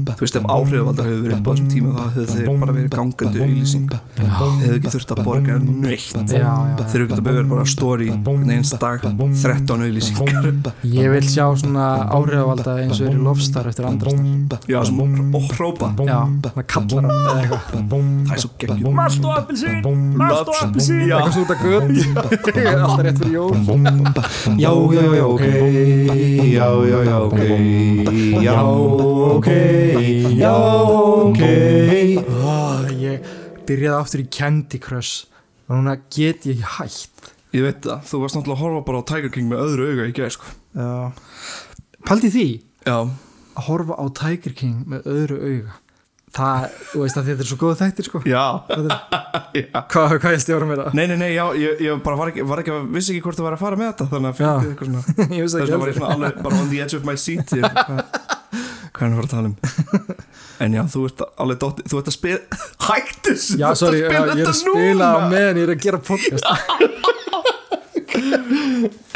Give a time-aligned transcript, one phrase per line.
[0.06, 2.90] Þú veist ef áhrifavaldar hefur verið upp á þessum tíma þá hefur þeir bara verið
[2.94, 6.46] gangandi auðlýsing hefur ekki þurft að borga neitt þeir
[6.86, 8.08] hefur getað bauður bara story
[8.46, 10.50] neins dag 13 auðlýsingar
[10.96, 15.00] Ég vil sjá svona áhrifavalda eins og er í lofstar eftir andrastar já, sem
[15.36, 19.82] og hrópa Já, svona kallar hann eða eitthvað það er svo geggjum Mast og appelsín,
[20.16, 21.02] mast og appelsín.
[21.06, 21.88] Eitthvað svo út að göt
[22.56, 23.50] Alltaf rétt fyrir jól
[24.56, 25.44] já, já, já, ok
[26.56, 27.38] já, já, já, ok
[28.42, 31.40] já, ok já, ok
[32.46, 33.22] Ó, Ég
[33.66, 35.26] byrjaði aftur í Candy Crush
[35.66, 37.30] og núna get ég ekki hætt.
[37.56, 40.06] Ég veit það, þú varst náttúrulega að horfa bara á Tiger King með öðru auga
[40.10, 40.52] í gæð sko.
[40.76, 40.90] Já.
[42.06, 42.46] Paldi því?
[42.86, 42.98] Já,
[43.56, 45.74] að horfa á Tiger King með öðru auga.
[46.36, 48.20] Það, þú veist að þetta er svo góð þættir sko.
[48.28, 48.42] Já,
[48.74, 48.90] er-
[49.62, 49.78] já.
[49.88, 50.96] Hvað, hvað ég stjóra mér það?
[50.98, 53.38] Nei, nei, nei, já, ég, ég bara var ekki, var ekki að vissi ekki hvort
[53.40, 55.02] þú var að fara með þetta þannig að fyrir eitthvað svona.
[55.38, 57.54] Ég þess ekki vegna var ég svona alveg bara on the edge of my seat
[57.56, 57.64] ég,
[58.96, 59.56] hvað, hvað er að tala um?
[60.64, 64.08] En já, þú ert alveg dótti þú ert að spila hættu þessu, Já, sorry, ég
[64.08, 66.46] er að þetta spila á meðan ég er að gera podcast.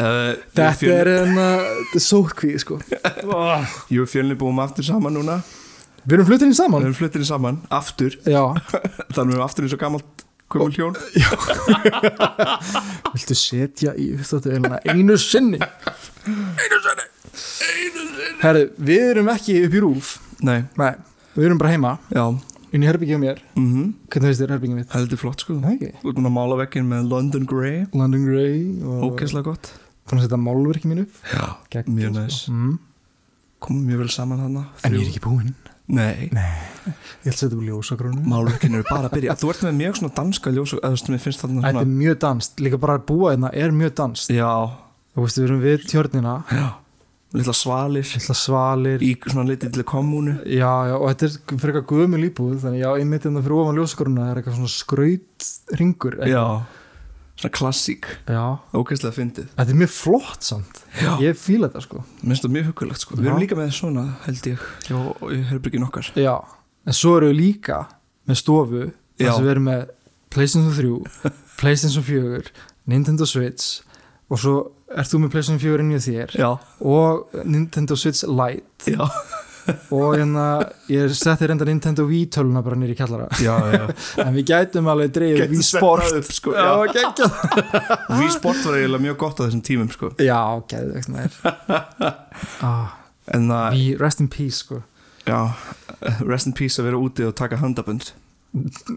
[0.01, 2.77] Uh, Þetta er en þetta er sótkví sko.
[3.29, 5.39] Og fjölni búum aftur saman núna.
[6.05, 6.85] Við erum fluttinni við saman.
[6.85, 8.17] Erum fluttir saman, aftur.
[8.25, 10.97] Þannig að við erum aftur eins og gammalt gömul hjón.
[13.15, 15.61] Viltu setja í uppstáttuvelina einu sinni?
[15.61, 18.10] Einu sinni, einu sinni
[18.41, 20.11] Herri, við erum ekki upp í rúf.
[20.47, 20.95] Nei, Nei,
[21.35, 21.91] við erum bara heima.
[22.15, 22.23] Já,
[22.73, 23.41] inn í herbyggjum mér.
[23.59, 23.91] Mhm.
[24.09, 24.93] Hvernig veist þér herbyggjum mitt?
[24.95, 25.57] heldur flott sko.
[25.61, 25.91] Nei, ekki.
[26.01, 27.87] Þú ert búin að mála vekkinn með London Grey.
[27.93, 29.73] London Grey og Ógeðslega gott.
[30.09, 31.05] Búin að setja málverki mínu.
[31.05, 32.21] Upp Já, Geggjað, mjög sko.
[32.21, 32.79] næs mm.
[33.61, 35.55] Komum mjög vel saman hana En ég er ekki búinn.
[35.91, 39.37] Nei, Ég ætla að setja upp ljósagrónu málverkinu er bara að byrja.
[39.37, 41.85] Þú ert með mjög svona danska ljós eða þú veist, mér finnst þarna Þetta er
[41.85, 44.53] svona mjög danst, líka bara að búa hérna er mjög danst Já,
[45.13, 46.35] Þú veist, við erum við tjörnina.
[46.49, 46.69] Já
[47.37, 48.07] Lilla svalir.
[48.17, 49.03] Lilla svalir.
[49.07, 52.81] Í svona litið til kommunu Já, já, og þetta er fyrir eitthvað guðmjöl íbúð Þannig
[52.83, 56.43] já, einmitt hérna fyrir ofan ljósagrónu er eitthvað svona skraut ringur Já,
[57.41, 58.09] svona klassík.
[58.29, 58.43] Já.
[58.77, 59.47] Ógeðslega fyndið.
[59.57, 60.83] Þetta er mjög flott samt.
[61.01, 61.13] Já.
[61.23, 62.03] Ég fíla þetta sko.
[62.21, 63.17] Mér finnst það mjög hugulegt sko.
[63.17, 63.31] Við Já.
[63.31, 64.99] erum líka með svona held ég hjá
[65.31, 66.11] í herbyrgin okkar.
[66.21, 66.35] Já,
[66.85, 67.79] en svo eru við líka
[68.29, 68.91] með stofu Já.
[69.23, 69.87] þar sem við erum með
[70.35, 71.31] PlayStation 3
[71.63, 72.53] PlayStation 4,
[72.91, 73.81] Nintendo Switch
[74.31, 74.55] og svo
[74.95, 76.51] ert þú með PlayStation 4 inn í þér Já,
[76.87, 78.95] og Nintendo Switch Lite.
[78.95, 79.07] Já,
[79.95, 80.45] og hérna
[80.91, 83.29] ég setti reynda Nintendo Wii töluna bara nýri kjallara.
[83.43, 83.55] Já,
[84.25, 86.15] en við gætum alveg dreifð Gæti Wii Sport.
[86.19, 86.95] upp, sko, Já, já.
[86.97, 87.37] geggjað.
[88.21, 90.13] Wii Sport var eiginlega mjög gott á þessum tímum sko.
[90.19, 90.41] Já,
[91.13, 91.37] maður.
[92.65, 92.97] Ah,
[93.31, 94.81] Wii, Rest in Peace sko.
[95.29, 95.53] Já
[96.25, 98.13] Rest in peace að vera úti og taka handabönd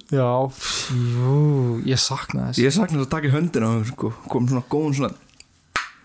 [0.09, 0.25] Já,
[0.89, 2.61] jú, ég sakna þess.
[2.63, 5.11] Ég sakna þess að taka í höndina þeim, sko, kom svona góðum svona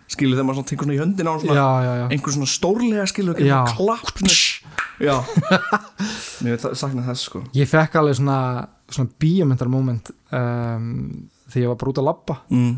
[0.08, 3.06] skilur þegar maður tekur svona í höndina á svona Já, já, já einhver svona stórlega
[3.10, 3.58] skilur Já.
[3.76, 4.36] klapp svona.
[5.04, 5.16] já
[6.44, 8.38] mér sakna þess sko Ég fekk alveg svona,
[8.88, 10.88] svona bíomendar moment um,
[11.48, 12.72] þegar ég var bara út að labba mm.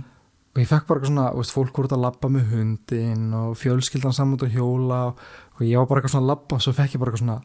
[0.54, 3.54] og ég fekk bara eitthvað svona, veist, fólk voru út að labba með hundin og
[3.60, 5.24] fjölskyldan saman út að hjóla og,
[5.58, 7.40] og ég var bara eitthvað svona að labba og svo fekk ég bara eitthvað svona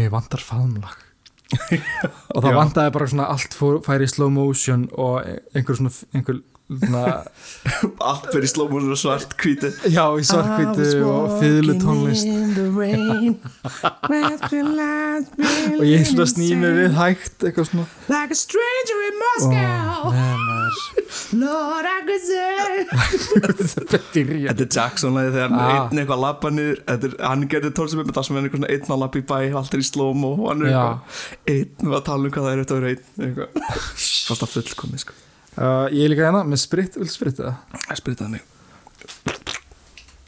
[0.00, 1.06] mér vantar faðmlag
[2.34, 2.58] og það Já.
[2.58, 5.24] vantaði bara svona allt fór, færi í slow motion og
[5.54, 6.42] einhver svona, einhver
[8.10, 12.26] allt fyrir slómur og svart hvíti já, í svarkvítu og fiðlu tónlist.
[15.80, 17.86] og ég svona snýð mig við hægt eitthvað svona.
[18.12, 20.14] Like a stranger in Moscow.
[21.40, 22.86] Lord I could say
[23.90, 25.54] þetta er Jackson-lagi þegar Ah.
[25.74, 26.78] einn eitthvað lappa niður.
[26.86, 29.50] Þetta er, hann gerði með það sem er einhvern veginn einn að lappa í bæ
[29.58, 30.74] allt er í slóm og hann er
[31.50, 33.50] einn að tala um hvað það er þetta að vera einn eitthvað.
[34.30, 35.12] Fast að fullkomi sko
[35.60, 37.54] uh, ég er líka hérna með spritt, vil spritt það?
[37.86, 38.46] Það spritaði mig.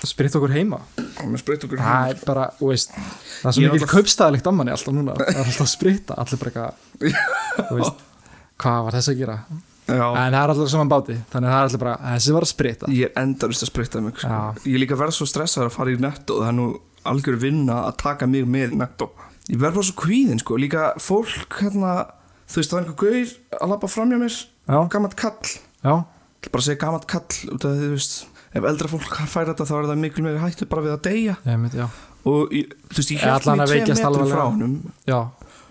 [0.02, 0.80] Spritt okkur heima?
[1.38, 5.14] Sprita okkur það er bara, veist það er svo mikil kaupstæðilegt ammanni alltaf núna.
[5.18, 6.64] Það er alltaf að spritta, allir bara
[7.52, 7.92] eitthvað
[8.62, 9.36] hvað var þess að gera?
[9.82, 12.46] Já, en það er alltaf saman báti, þannig að það er alltaf bara þessi var
[12.46, 14.30] að spritta ég er endarist að sprita mig sko.
[14.30, 14.64] Já.
[14.66, 16.66] Ég er líka verð svo stressað að fara í netto það er nú
[17.12, 19.10] algjör vinna að taka mig með í netto.
[19.50, 20.58] Ég verð bara svo kvíðin sko.
[20.62, 21.94] Líka fólk hérna
[22.46, 24.36] þú veist það er einhver gaur að lappa fram hjá mér
[24.66, 25.54] gammalt kall.
[25.82, 25.94] Já,
[26.48, 28.16] bara að segja gammalt kall út af því þú veist
[28.52, 31.36] ef eldra fólk fær þetta þá er það miklu meiri hættu bara við að deyja.
[31.44, 31.86] Já.
[32.22, 34.44] Og þú veist ég held tveim veikjast metrum frá
[35.08, 35.20] já,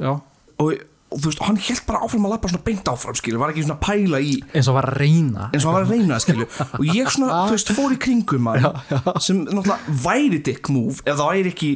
[0.01, 0.15] já,
[0.59, 0.73] og,
[1.11, 3.77] þú veist hann held bara áfram að lappa svona beint áfram skilur var ekki svona
[3.77, 5.47] að pæla í eins og var að reyna.
[5.51, 6.59] Eins og hann var að reyna skilur.
[6.79, 8.67] Og ég svona þú veist fór í kringum hann
[9.23, 11.71] sem náttúrulega væri dick move ef það væri ekki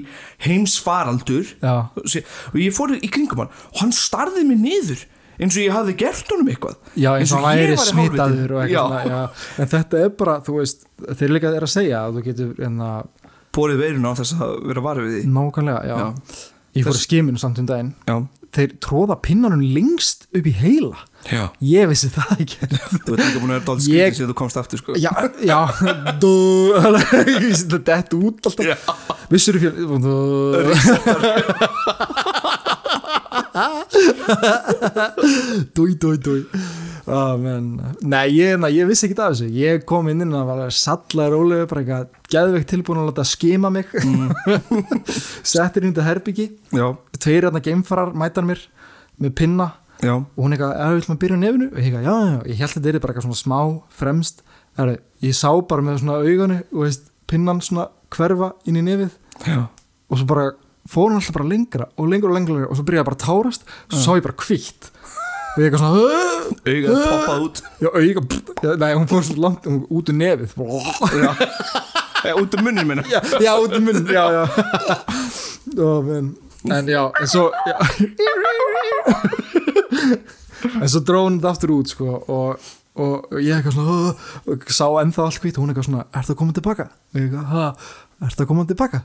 [0.48, 1.52] heimsfaraldur.
[1.64, 5.04] Já, og ég fór í kringum hann og hann starði mig niður
[5.40, 8.84] eins og ég hafði gert honum eitthvað Já, eins og ég smitaður og eitthvað Já.
[8.86, 9.62] svona, já.
[9.64, 10.86] En þetta er bara, þú veist,
[11.20, 13.10] þeir líka er að segja að þú getur, en að,
[13.56, 15.96] borið veiruna á þess að vera varið við því nákvæmlega, já.
[16.00, 16.08] Já.
[16.76, 17.94] Ég fór Þess- skiminu samt um daginn.
[18.08, 18.18] Já,
[18.56, 20.96] Þeir tróða pinnanum lengst upp í heila.
[21.28, 22.68] já Ég vissi það ekki.
[23.04, 25.12] Þú ert líka búin að vera dálítið Ég- sem þú komst aftur sko já,
[25.44, 29.28] já, ég þetta dett út alltaf.
[29.34, 29.76] Vissur þú fyrir,
[35.76, 36.42] dúi, dúi, dúi.
[37.06, 37.38] Oh.
[38.02, 39.48] Nei, ég, na, ég vissi ekki af þessu.
[39.56, 43.72] Ég kom inn inn og var sallar rólega, bara eitthvað geðveikt tilbúin að láta skima
[43.74, 43.94] mig.
[45.54, 46.50] Settir inn þetta herbyggi.
[46.76, 48.66] Já, Tveir hérna geimfarar mætar mér
[49.22, 49.70] með pinna
[50.04, 51.70] já, og hún eitthvað, er við að byrja á nefnu?
[51.72, 53.60] Og ég eitthvað, já, já, ég held að þetta er bara eitthvað svona smá
[54.02, 54.44] fremst.
[54.76, 59.16] Heru, ég sá bara með svona auganu og veist, pinnan svona hverfa inn í nefið
[59.48, 59.62] já
[60.10, 60.52] og svo bara
[60.90, 63.66] fór hann alltaf bara lengra og lengra og lengra og svo byrjaði bara að tárast
[63.66, 64.92] og svo sá ég bara kvitt
[65.56, 66.00] og ég eitthvað svona!
[66.66, 67.60] Augað poppað út.
[67.80, 70.52] Já, já, nei, hún fór svo langt hún, út úr nefið.
[71.16, 71.32] Já,
[72.26, 74.44] Já, út um munnin minna já, já, út úr munn já, já.
[75.78, 76.36] Ó, men,
[76.72, 77.78] en já, en svo já.
[80.82, 84.16] en svo dróð hún þetta aftur út sko, og, og ég eitthvað svona
[84.56, 86.88] og sá ennþá allt kvitt og hún eitthvað svona, er það komið tilbaka?
[87.14, 87.66] Og ég eitthvað, ha,
[88.24, 89.02] er það komið tilbaka?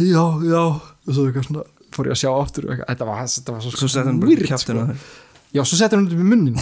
[0.00, 1.64] Já, já, og svo eitthvað svona
[1.94, 4.46] fór ég að sjá eitthvað, þetta var, þetta var svo, Svo setði hann bara weird,
[4.50, 5.20] kjæftina sko.
[5.54, 6.56] Já, svo settur hann upp í munnin.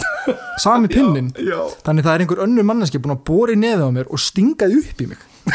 [0.61, 1.31] Sami pinnin.
[1.41, 4.21] Já, Þannig það er einhver önnur manneski búin að bóra í nefið á mér og
[4.21, 5.23] stingaði upp í mig.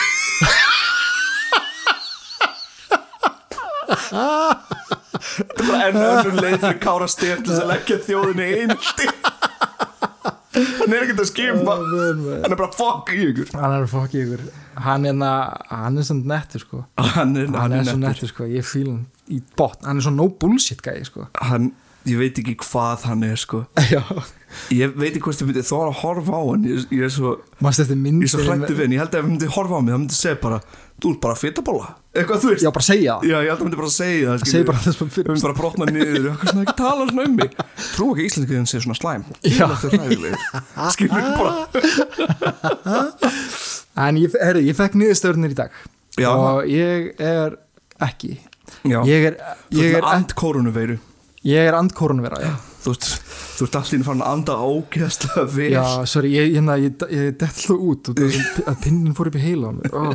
[5.38, 9.06] Þetta bara enn önnur leið fyrir Kára Stef til þess að leggja þjóðinni í einhaldi
[10.54, 13.50] Hann er ekkert að skima Hann er bara fuck í ykkur.
[13.58, 14.46] Hann er fokk í ykkur.
[14.86, 15.18] Hann er,
[15.68, 16.84] hann er svona nettur sko.
[16.96, 18.06] Hann er, Hann er svo nettur.
[18.06, 18.46] nettur sko.
[18.48, 19.84] Ég fíl hann í botn.
[19.84, 21.26] Hann er svo no bullshit gæði sko.
[21.50, 21.72] Hann,
[22.12, 23.58] ég veit ekki hvað hann er sko.
[23.92, 24.02] Já.
[24.72, 26.62] Ég veit ekki hvort ég myndi þóra að horfa á hann.
[26.68, 27.28] Ég, ég er svo,
[27.68, 28.62] eftir mynd ég er hann.
[28.64, 30.58] Ég held að ef hann myndi horfa á mig Það myndi segja bara,
[30.98, 31.88] þú ert bara fytabóla
[32.18, 32.64] Eitthvað þú veist.
[32.64, 33.14] Já, bara segja.
[33.22, 35.58] Já, ég held að hann myndi bara segja það Segja bara þess fyrir myndum bara
[35.60, 36.24] brotna niður.
[36.32, 37.50] Hvað svona ekki tala svona um mig.
[37.92, 39.22] Trú ekki íslenskiðin sé svona slæm.
[39.44, 39.52] Er
[40.96, 41.54] Skilur bara.
[43.98, 45.74] En ég, herri, ég fekk niðurstöðurnir í dag.
[46.18, 46.30] Já.
[46.30, 47.56] Og ég er
[48.06, 48.36] ekki.
[48.86, 49.38] Já, Ég er,
[49.74, 50.98] ég er,
[51.46, 53.06] ég er andkorunvera Já, Þú ert,
[53.58, 55.70] þú ert allir farin að anda ógeðslega vel.
[55.74, 59.38] Já sorry, ég, ég, ég, ég dett alltaf út og það- að pinnin fór upp
[59.38, 60.14] í heila á oh.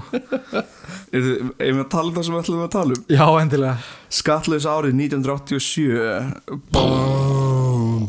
[1.13, 3.03] Er þið, ef við að tala um það sem við ætlum að tala um?
[3.13, 3.75] Já, endilega.
[4.19, 8.07] Skattlaus árið 1987 Bóm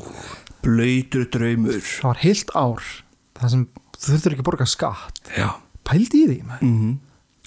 [0.65, 1.83] Blöytur draumur.
[1.85, 2.87] Það var heilt ár
[3.35, 3.67] Það sem
[3.99, 5.21] þú þurftur ekki að borga skatt.
[5.37, 5.51] Já.
[5.85, 6.71] Pældi í því, maður.
[6.71, 6.95] Mm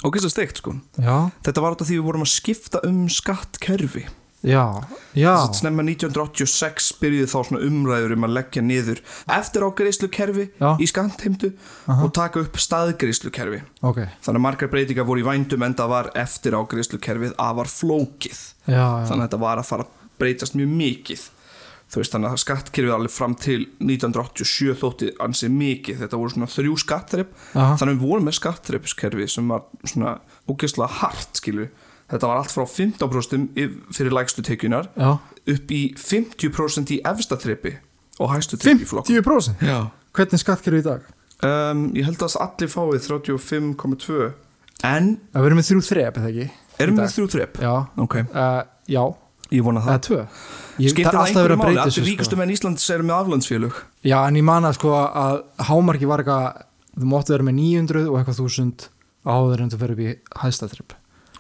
[0.06, 0.75] Og hvað steikt sko.
[1.02, 4.04] Já, Þetta var af því við vorum að skipta um skattkerfi
[4.45, 4.63] já,
[5.18, 9.01] já snemma 1986 byrjuði þá svona umræður um að leggja niður
[9.38, 10.69] eftir á greiðslukerfi Já.
[10.78, 11.50] í skantheimtu
[11.89, 13.62] og taka upp staðgreiðslukerfi.
[13.81, 17.56] Ok, Þannig að margar breytingar voru í vændum en það var eftir á greiðslukerfið að
[17.62, 18.44] var flókið.
[18.69, 21.25] já, Þannig að þetta var að fara að breytast mjög mikið.
[21.88, 26.00] Þú veist þannig að skattkerfið alveg fram til 1987 þótti ansið mikið.
[26.04, 27.30] Þetta voru svona þrjú skattþrepp.
[27.56, 27.78] Aha.
[27.80, 30.18] Þannig að við vorum með skattþreppskerfi sem var svona
[30.51, 31.69] ógeðslega hart skilju.
[32.07, 35.09] Þetta var allt frá 15% yf- fyrir lægstu tekjunar Já,
[35.54, 37.74] upp í 50% í efsta þrepi
[38.24, 39.80] og í flokk 50% Já.
[40.18, 41.01] Hvernig skattkerfi í dag?
[41.44, 44.33] um, Ég held að allir fáið 35,2
[44.88, 46.48] En Það verður með þrjú þrep, eða ekki?
[46.80, 47.60] erum við þrjú þrep?
[47.65, 47.74] Já,
[48.05, 49.03] Ok, uh, já,
[49.51, 50.00] ég vona það.
[50.08, 50.20] Tvö.
[50.77, 51.77] Ég, Skiptir það verið einhverju að máli?
[51.82, 52.39] Allir þessu, ríkustu sko.
[52.39, 55.39] menn Íslands eru með aflandsfélug Já, en ég man að sko að
[55.70, 56.63] hámarki var eitthvað
[56.98, 58.88] Þú máttu vera með 900 og eitthvað þúsund
[59.27, 60.93] áður en þú fyrir upp í hæstatrip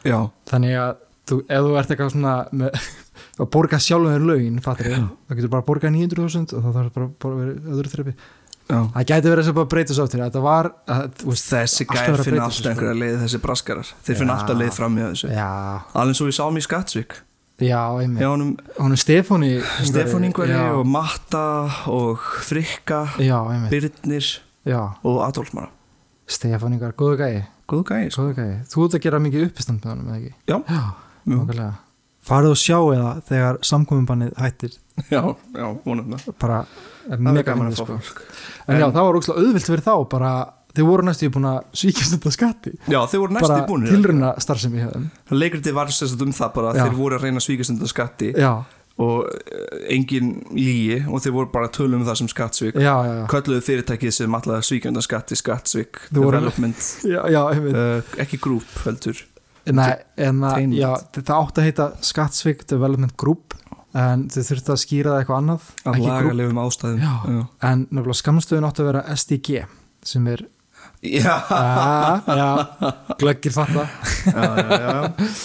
[0.07, 0.17] Já.
[0.51, 0.95] Þannig að
[1.27, 2.81] þú, ef þú ert eitthvað svona með,
[3.43, 6.69] að borga sjálfum þér laun fattir ég, þá getur bara að borga 900.000 og þá
[6.79, 8.15] þarf bara að borga verið öðru þrepi.
[8.67, 8.79] Já.
[8.97, 10.21] Það gæti verið að bara breyta svo aftur.
[10.25, 12.71] Þetta var að, veist, Þessi að finna alltaf sko.
[12.73, 13.91] einhverja leið þessi braskarar.
[14.03, 14.39] Þeir finna Já.
[14.41, 15.29] alltaf leið fram í þessu.
[15.31, 15.47] Já,
[16.01, 17.15] Alveg svo við sáum í Skattsvík
[17.63, 18.21] já, einmitt.
[18.21, 19.51] Hjá honum Hún Stefáni
[19.87, 21.45] Stefán Ingvari já, og Matta
[21.89, 23.39] og Frikka Já,
[23.71, 24.27] Birnir
[24.67, 25.71] Já, og Adolf Mara
[26.27, 28.29] Stefán Ingar, góðu gæi Góðu gæði sko.
[28.71, 30.33] Þú ert að gera mikið uppistand með honum, eða ekki?
[30.47, 30.57] Já,
[31.27, 31.73] Já, okkarlega
[32.27, 34.73] Farðu og sjá eða þegar samkominnbannið hættir.
[35.13, 36.25] Já, já, vonum það.
[36.41, 36.57] Bara
[37.07, 37.95] er mega gaman að fá sko.
[37.95, 38.23] fólk
[38.67, 40.31] En já, það var ógslag auðvilt fyrir þá bara,
[40.75, 42.73] þeir voru næstu búin að svíkjast þetta skatti.
[42.91, 45.05] Já, þeir voru næstu bara búinir tilruna starfsemi hjá þeim.
[45.37, 48.33] Leikriti var sérst um það bara þeir voru að reyna að svíkast undan skatti.
[48.35, 48.51] Já,
[48.97, 52.93] og eh, engin lígi og þeir voru bara að tölum um það sem skattsvík já,
[53.05, 55.99] já, já, Kölluðu fyrirtækið sem alltaf svíkja undan skatti skattsvík
[57.69, 59.21] uh, ekki grúp heldur.
[59.67, 60.65] Nei, en að,
[61.17, 63.53] þetta átti að heita Skattsvik Development Group
[63.97, 67.01] en þau þurftu að skýra það eitthvað annað grúp- lagalegum ástæðum.
[67.03, 67.41] Já.
[67.69, 69.65] en nefnilega skamstöðun áttu að vera SDG
[70.07, 70.45] sem er
[72.31, 72.61] að,
[73.21, 73.85] glöggir fatta
[74.25, 75.35] já, já, já.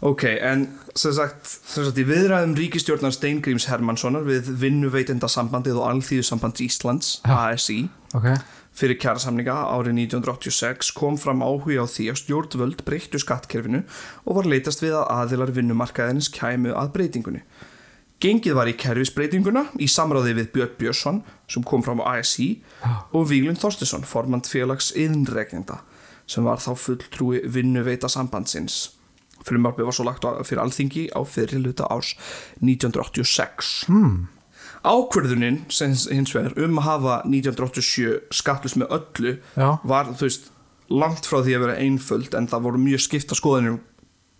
[0.00, 0.62] Ok, en
[1.00, 7.14] sem sagt, sem sagt í viðræðum ríkistjórnar Steingríms Hermannssonar við vinnuveitenda sambandið og alþýðusamband Íslands,
[7.24, 7.36] Já.
[7.54, 7.78] ASI
[8.16, 8.28] ok,
[8.76, 13.82] fyrir kjærasamninga árið 1986 kom fram áhuga á því að stjórnvöld breyttu skattkerfinu
[14.26, 17.42] og var leitast við að aðilar vinnumarkaðinins kæmu að breytingunni.
[18.20, 22.50] Gengið var í kerfisbreytinguna í samráði við Björn Björnsson sem kom fram á ASI
[23.16, 25.80] og Víglund Þorstesson, formand félags innregnenda
[26.28, 28.99] sem var þá fulltrúi vinnuveita sambandsins.
[29.46, 32.14] Frumvarpið var svo lagt fyrir alþingi á fyrir luta árs
[32.60, 33.72] 1986.
[33.88, 34.28] Hmm.
[34.80, 39.76] Ákverðunin sem hins vegar um að hafa 1987 skattlust með öllu Já.
[39.84, 40.50] var þú veist
[40.90, 43.80] langt frá því að vera einföld en það voru mjög skipta skoðinir um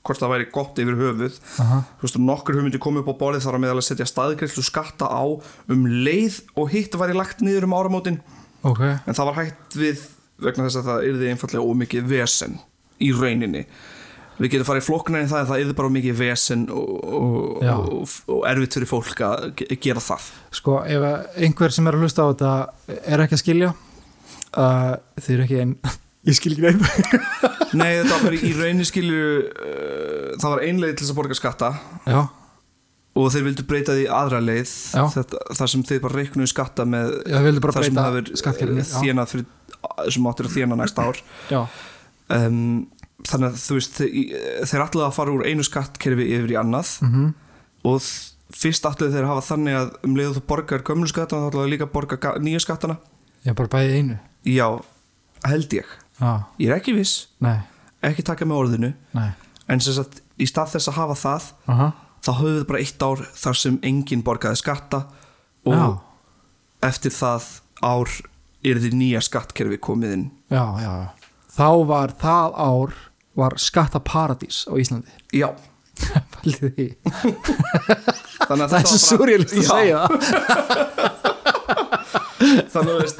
[0.06, 1.82] hvort það væri gott yfir höfuð Aha.
[2.00, 5.10] þú veist nokkur hugmyndi komið upp á borðið þar að meðal að setja staðgreifslu skatta
[5.12, 8.20] á um leið og hitt væri lagt niður um áramótin
[8.64, 10.06] ok en það var hægt við
[10.40, 12.56] vegna þess að það yrði einfallega ómikið vesen
[13.00, 13.66] í rauninni
[14.40, 18.16] við getum farið flokknar en það en það yrði bara ómikið vesen og, og, og,
[18.34, 20.28] og erfitt fyrir fólk að ge- gera það.
[20.60, 21.06] Sko, ef
[21.44, 22.52] einhver sem er að hlusta á þetta
[23.14, 23.70] er ekki að skilja
[24.56, 25.74] uh, þið eru ekki einn
[26.30, 27.16] ég skil ekki neitt.
[27.76, 31.70] Nei, þetta var í rauninni skilju uh, það var einleið til þess að borga skatta.
[32.08, 32.20] Já,
[33.20, 34.70] og þeir vildu breyta því aðra leið
[35.12, 39.00] þetta, þar sem þeir bara reiknuðu skatta með Já, þeir það sem skattkerfinu, já.
[39.02, 41.18] þjónað fyrir sem áttir að þjóna næsta ár.
[42.30, 42.60] Um,
[43.28, 46.92] þannig að þú veist þeir, ætlaðu að fara úr einu skattkerfi yfir í annað.
[47.02, 47.34] Mhm.
[47.84, 51.50] Og þ- fyrst ætlaðu þeir hafa þannig að um leiðu þú borgar gömlu skattana þá
[51.52, 52.98] ætlaðu líka að borga ga- nýja skattana.
[53.44, 54.18] Er bara bæðið einu?
[54.44, 54.66] Já,
[55.44, 55.86] held ég.
[56.20, 57.60] Já, ég er ekki viss, nei,
[58.02, 58.94] ekki taka með orðinu.
[59.14, 59.30] Nei.
[59.68, 63.02] En sem sagt, í stað þess að hafa það aha, þá höfum við bara eitt
[63.06, 65.06] ár þar sem enginn borgaði skatta
[65.64, 66.00] og Já.
[66.82, 67.46] eftir það
[67.82, 68.08] ár
[68.64, 70.30] er því nýja skattkerfi komið inn.
[70.50, 71.08] Já, já, já.
[71.56, 72.92] Þá var það ár
[73.40, 75.12] var skattaparadís á Íslandi.
[75.34, 75.48] Já,
[78.48, 80.00] þannig að það er svo surrealist að Já, segja.
[82.70, 83.18] Þannig að veist,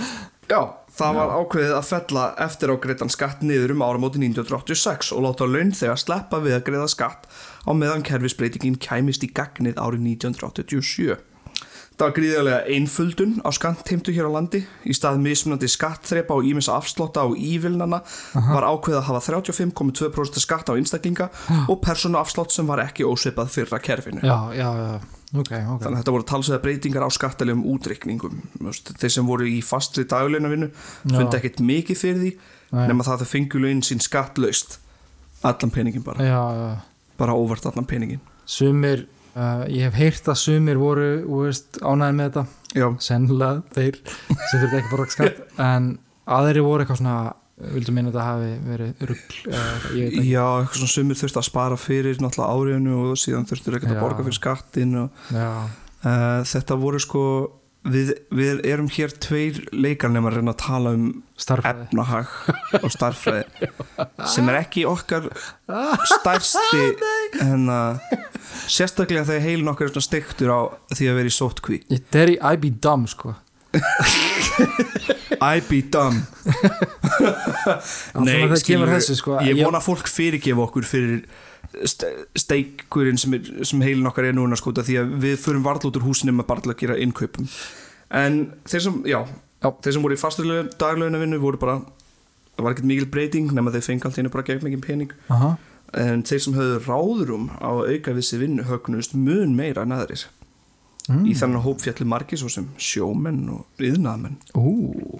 [0.49, 0.61] já,
[0.97, 5.49] það var ákveðið að fella eftir á greiðan skatt niður um áramóti 1986 og láta
[5.49, 7.29] laun þegar sleppa við að greiða skatt
[7.69, 11.19] á meðan kerfisbreytingin kæmist í gagnið árið 1987
[12.01, 14.63] Það var gríðarlega einföldun á skattheimtu hér á landi.
[14.89, 17.99] Í stað mismunandi skattþrepa og ímessa afslotta á ívilnana
[18.33, 21.27] var ákveðið að hafa 35,2% skatt á einstaklinga
[21.69, 24.23] og persónu afslott sem var ekki ósveipað fyrra kerfinu.
[24.25, 24.95] já, já, já,
[25.37, 28.41] ok, ok Þannig að þetta voru talsveða breytingar á skattalegum útreikningum.
[28.97, 30.71] Þeir sem voru í fastri dagleinavinnu
[31.05, 32.33] fundi ekkert mikið fyrir því
[32.81, 32.87] Nei.
[32.89, 34.79] nema það að þau fengu laun sín skattlaust.
[35.45, 36.25] Allan peningin bara.
[36.25, 36.71] já, já
[37.21, 38.21] Bara óvart allan peningin.
[38.49, 42.47] sumir, uh, ég hef heyrt að sumir voru, þú veist, ánæði með þetta.
[42.71, 45.45] Já, sennilega þeir sem þurfti ekki bara skatt.
[45.61, 45.93] En
[46.31, 47.19] aðri voru eitthvað svona
[47.61, 50.27] vildu minna þetta hafi verið rugl uh, ekki.
[50.31, 54.05] Já, eitthvað svona sumir þurfti að spara fyrir náttúrulega áriðinu og síðan þurftur ekkert að
[54.05, 55.67] borga fyrir skattin og uh,
[56.49, 57.25] þetta voru sko
[57.89, 61.05] við, við erum hér tveir leikarnemar að reyna að tala um
[61.41, 61.87] starfræði.
[61.87, 63.71] efnahag og starffræði
[64.35, 65.31] sem er ekki okkar
[66.13, 66.83] stærsti
[67.49, 68.03] en að
[68.71, 70.61] sérstaklega þegar heilin okkar er svona stektur á
[70.93, 73.37] því að vera í sótkví þetta er í I be dumb sko.
[75.41, 76.25] I be dumb.
[78.19, 81.23] Nei, það kemur þessu sko ég vona fólk fyrirgefa okkur fyrir
[82.39, 83.37] steikurinn sem,
[83.67, 86.49] sem heilin okkar er núna sko því að við förum varla út úr húsinu með
[86.51, 87.49] bara til að gera innkaupum
[88.21, 89.21] en þeir sem, já,
[89.61, 89.69] Já.
[89.85, 91.79] þeir sem voru í fasturlega dagleguna vinnu voru bara
[92.57, 95.53] það var ekkert mikil breyting nema þeir fengi alltaf bara gegn mikið pening Aha.
[96.01, 100.27] en þeir sem höfðu ráðurum á að auka vissi vinnu högnust mun meira en aðrir
[101.11, 101.25] Mm.
[101.27, 105.17] í þannig hóp fjalli margir svo sem sjómenn og yðnaðmenn Ú,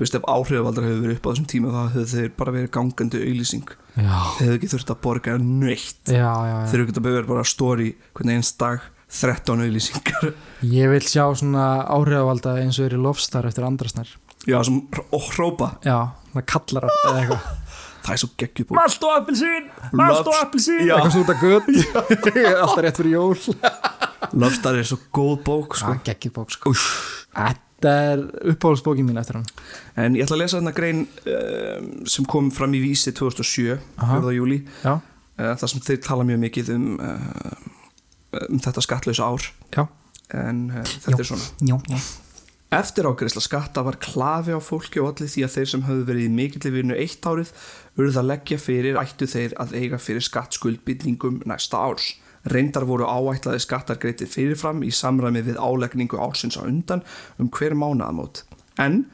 [0.00, 2.70] þú veist ef áhrifaldar hefur verið upp á þessum tíma þá hefur þeir bara verið
[2.72, 6.00] gangandi auðlýsing já, þeir hefur ekki þurft að borga neitt.
[6.08, 6.62] Já, já, já.
[6.70, 10.32] þeir hefur ekki verið bara stóri hvernig eins dag 13 auðlýsingar
[10.80, 14.16] Ég vil sjá svona áhrifavalda eins og er í lofstar eftir andrasnar
[14.48, 14.80] já sem
[15.36, 15.74] hrópa.
[15.84, 17.50] Já, það kallar eða eitthvað.
[18.00, 19.66] Það er svo geggjubúr Malt og appelsín,
[20.00, 20.86] Malt og appelsín.
[20.86, 21.66] Eitthvað svo út að gött
[22.62, 23.34] Alltaf rétt fyrir jól.
[24.40, 25.92] Lofstar er svo góð bók sko.
[25.92, 26.72] Það geggir bók sko
[27.80, 28.22] Þetta er
[28.52, 29.46] uppáhaldsbókin mín eftir hann
[29.96, 30.98] en ég ætla að lesa þarna grein
[31.32, 34.18] um, sem kom fram í vísi 2007 Aha.
[34.20, 34.34] 4.
[34.36, 39.48] júli Já, uh, þar sem þeir tala mjög mikið um, uh, um þetta skattlausa ár
[39.72, 39.86] já,
[40.36, 41.22] en uh, þetta Já.
[41.24, 42.02] er svona já.
[42.70, 46.26] Eftir ágreisla skatta var klafi á fólki og allir því að þeir sem höfðu verið
[46.28, 47.50] í mikilli vinnu eitt árið
[47.96, 52.12] urðu að leggja fyrir ættu þeir að eiga fyrir skattskuldbindningum næsta árs
[52.48, 57.04] Reyndar voru áætlaði skattar greitið fyrirfram í samræmi við álegningu ársins á undan
[57.38, 58.44] um hver mánaðamót.
[58.80, 59.04] En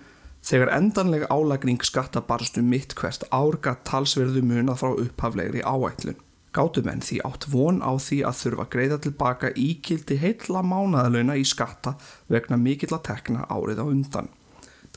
[0.47, 6.21] þegar endanlega álegning skatta barst um mitt hvert ár gatt talsverðu munað frá upphaflegri áætlun.
[6.57, 11.45] Gátu menn því átt von á því að þurfa greiða tilbaka íkildi heilla mánaðalöuna í
[11.45, 11.97] skatta
[12.33, 14.31] vegna mikill að tekna árið á undan.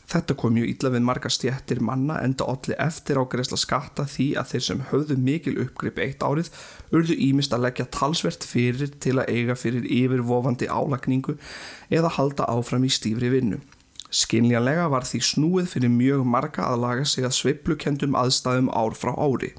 [0.10, 4.30] Þetta kom ju illa við marga stjættir manna enda olli eftir á greiðsla skatta því
[4.42, 6.50] að þeir sem höfðu mikil uppgrip eitt árið
[6.90, 11.36] urðu ímist að leggja talsvert fyrir til að eiga fyrir yfirvofandi álagningu
[11.94, 13.60] eða halda áfram í stífri vinnu.
[14.10, 19.14] Skinljanlega var því snúið fyrir mjög marga að laga sig að sveiplukendum aðstæðum ár frá
[19.14, 19.52] ári.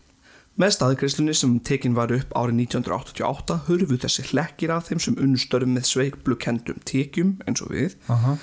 [0.59, 5.78] Með staðgreislunni sem tekin var upp árið 1988 hurfu þessi hlekkir af þeim sem unnstörfum
[5.78, 8.35] með sveiplukendum tekjum eins og við Aha.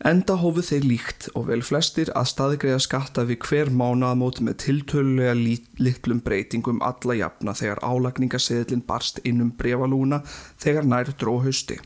[0.00, 5.34] Enda hófu þeir líkt og vel flestir að staðgreiða skatta við hver mánaðamót með tiltölulega
[5.36, 10.22] litlum breytingum alla jafna þegar álagningaseðlinn barst inn um brefalúna
[10.62, 11.76] þegar nær dró hausti.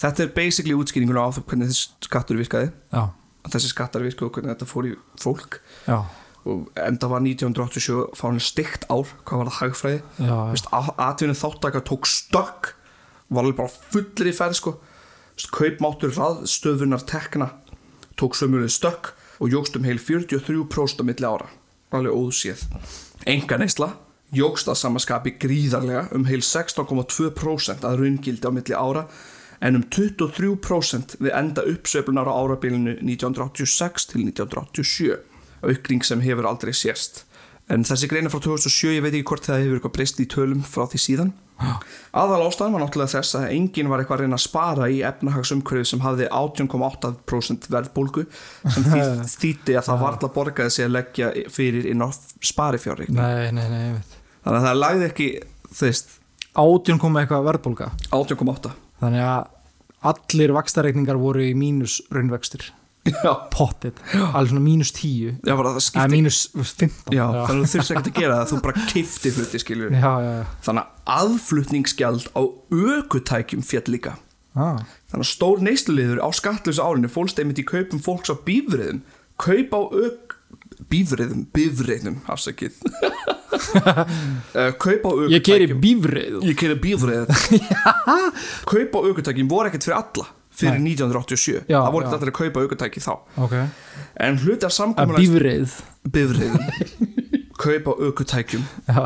[0.00, 3.02] Þetta er basically útskýringun á því hvernig þessi skattur virkaði, Já,
[3.52, 5.58] þessi skattar virkaði og hvernig þetta fór í fólk.
[5.84, 5.98] Já,
[6.48, 10.00] og enda var 1987 fáin stygt ár, hvað var það hagfræði?
[10.24, 12.72] já, Veist, atvinnu þáttaka tók stökk.
[13.28, 14.74] Var alveg bara fullir í ferð sko
[15.50, 17.50] kaupmáttur raðstöðunar tekna
[18.20, 21.48] tók sömuleg stökk og jógst um heil 43% á milli ára.
[21.90, 22.66] Alveg óðséð
[23.26, 23.92] enga neysla
[24.32, 29.06] jógst að samaskapi gríðarlega um heil 16,2% að raungildi á milli ára
[29.62, 35.20] en um 23% við enda uppsveiflunar á árabilinu 1986 til 1987
[35.62, 37.24] aukning sem hefur aldrei sérst
[37.72, 40.62] en þessi greina frá 2007 ég veit ekki hvort það hefur eitthvað breyst í tölum
[40.66, 41.32] frá því síðan.
[42.16, 45.88] Aðal ástæðan var náttúrulega þess að enginn var eitthvað að reyna að spara í efnahagsumhverfið
[45.92, 48.24] sem hafði 18,8% verðbólgu
[48.74, 48.88] sem
[49.36, 52.08] þýtti að það varla borgaði sig að leggja fyrir inn á
[52.42, 53.20] sparifjárreikning.
[53.20, 54.18] Nei, nei, nei, ég veit.
[54.42, 55.30] Þannig að það lagði ekki
[57.00, 57.92] kom með eitthvað verðbólga?
[58.10, 59.42] 18,8 Þannig að
[60.12, 62.72] allir vakstareikningar voru í mínus raunvextir
[63.50, 67.94] Pottit, alveg svona mínus 10 já bara skipti mínus 15 já, þannig að þú þurfti
[67.96, 73.88] ekkert að gera það þú bara kifti hluti skilur þannig að aðflutningsgjald á ökutækjum fjall
[73.90, 74.12] líka.
[74.54, 74.78] Ah,
[75.10, 79.00] Þannig að stór neysluliður á skattlösa árinu fólst einmitt í kaupum fólks á bífriðum.
[79.40, 80.36] Kaup á ök...
[80.92, 82.78] Bífriðum, bífriðum, afsakið.
[83.52, 85.32] Eh, kaup á ökutækjum.
[85.32, 87.28] Ég keri bífrið Ég keri bífrið.
[88.66, 90.26] kaup á ökutækjum voru ekkert fyrir alla
[90.62, 91.66] fyrir 1987.
[91.68, 93.12] Já, það voru allir að kaupa ökutæki þá.
[93.46, 93.56] Ok
[94.22, 95.22] En hluti af Að samkomulag...
[95.24, 95.76] bífrið
[96.12, 96.64] Bífriðum.
[97.62, 98.64] kaup á ökutækjum.
[98.88, 99.04] Já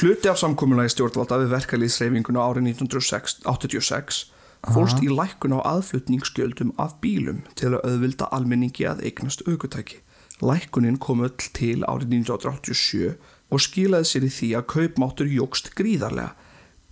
[0.00, 4.26] Hluti af samkomunlagi stjórnvalda við verkalýðsreifinguna árið 1986
[4.74, 10.00] fólst í lækkun á aðflutningsgjöldum af bílum til að auðvilda almenningi að eignast aukutæki.
[10.42, 13.14] Lækkunin kom öll til árið 1987
[13.54, 16.34] og skilaði sér í því að kaupmáttur jógst gríðarlega.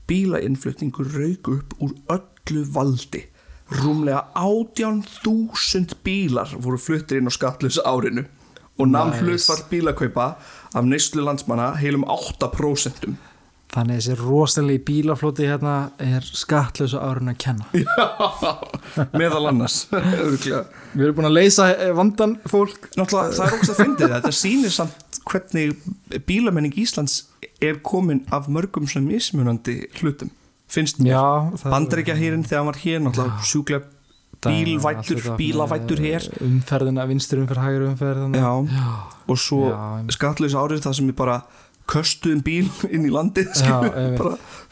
[0.06, 3.24] Bílainnflutningur rauk upp úr öllu valdi.
[3.70, 8.22] Rúmlega 18.000 bílar voru fluttir inn á skattlösa árinu
[8.78, 9.24] og namn Nice.
[9.24, 10.26] hlutfall bílakaupa
[10.74, 13.14] af neyslu landsmanna heilum 8%.
[13.74, 17.66] Þannig þessi rosalegi bílaflóti hérna er skattlösa árun að kenna
[19.20, 19.80] meðal annars.
[19.90, 24.32] Við erum búin að leysa eh, vandan fólk Náttúrulega það er ógst að fyndið þetta
[24.38, 25.74] sýnir samt hvernig
[26.28, 27.24] bílamenning Íslands
[27.60, 30.30] er komin af mörgum sem mismunandi hlutum
[30.68, 31.24] finnst mér, Já,
[31.70, 33.84] bandaríkja hérin þegar hann var hér náttúrulega sjúklega
[34.46, 36.26] bílvættur, bílavættur hér.
[36.44, 38.50] Umferðina, vinstur umferð, hægur umferð já,
[39.26, 39.78] og svo Já,
[40.14, 41.36] skatlaus árið það sem við bara
[41.90, 43.78] köstuðum bíl inn í landið Já,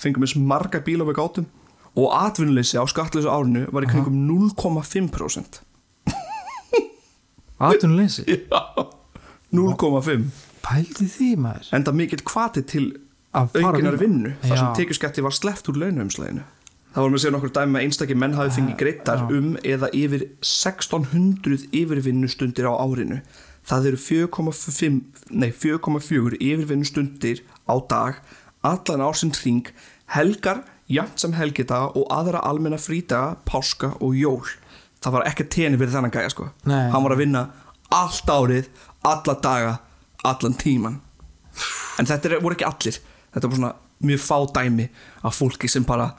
[0.03, 1.47] fengum eins marga bíla við gátum.
[1.95, 5.61] Og atvinnuleysi á skattlausu árinu var í kringum 0,5%
[7.71, 8.63] Atunleysi Já,
[9.55, 10.25] 0,5
[10.65, 11.69] Pældi því maður.
[11.77, 12.87] Enda mikill kvati til
[13.35, 16.45] aukinar vinnu þar sem tekjuskatti var sleppt úr launaumslæðinu
[16.95, 19.27] það vorum við að segja nokkur dæmi að einstakir menn hafi fengið greitar Já.
[19.35, 23.19] um eða yfir 1600 yfirvinnustundir á árinu.
[23.67, 25.01] Það eru 4,5
[25.35, 28.21] nei 4,4 yfirvinnustundir á dag
[28.65, 29.73] allan ársinn hring
[30.15, 34.47] helgar, jafnt sem helgita og aðra almenna frídaga, páska og jól.
[35.03, 36.53] Það var ekki tenni fyrir þennan gæja sko.
[36.69, 36.93] Nei.
[36.93, 37.49] hann var að vinna
[37.91, 38.71] allt árið
[39.03, 39.75] alla daga,
[40.25, 41.01] allan tíman.
[41.99, 43.03] En þetta voru ekki allir
[43.35, 44.87] þetta var svona mjög fá dæmi
[45.25, 46.11] af fólki sem bara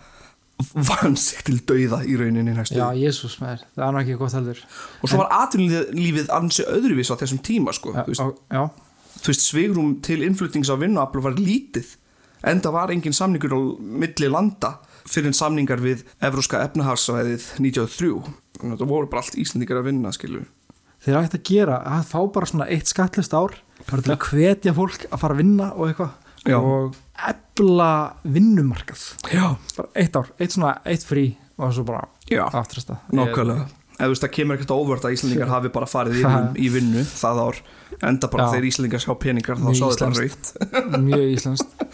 [0.87, 4.35] vann sig til dauða í rauninni næstu Já, Jésús maður, það er nú ekki gott
[4.37, 4.61] heldur.
[5.03, 7.91] Og svo var atvinnulífið ansi öðruvís á þessum tíma sko.
[7.91, 8.23] Já, þú, veist,
[8.55, 8.71] á-
[9.19, 11.95] þú veist, svigrum til innflutnings á vinnuafl var lítið
[12.47, 14.75] en það var engin samningur á milli landa
[15.05, 18.13] fyrir en samningar við Evróska efnahagsvæðið 93
[18.55, 20.45] þannig að það voru bara allt Íslandingar að vinna skilur.
[21.03, 24.73] Þeir ætti að gera að fá bara svona eitt skattlist ár bara til að hvetja
[24.77, 26.57] fólk að fara að vinna og eitthvað Já.
[26.59, 26.95] og
[27.29, 27.91] ebla
[28.23, 29.05] vinnumarkað.
[29.31, 33.67] Bara eitt ár, eitt svona, eitt frí og svo bara já, afturasta nákvæmlega.
[33.95, 36.65] Ef þú veist, það kemur ekkert á óvart að Íslandingar hafi bara farið yfir í
[36.73, 37.59] vinnu það ár
[38.03, 38.49] enda bara Já.
[38.51, 40.49] þegar Íslandingar sjá peningar þá sá þetta raukt
[41.07, 41.85] mjög íslenskt.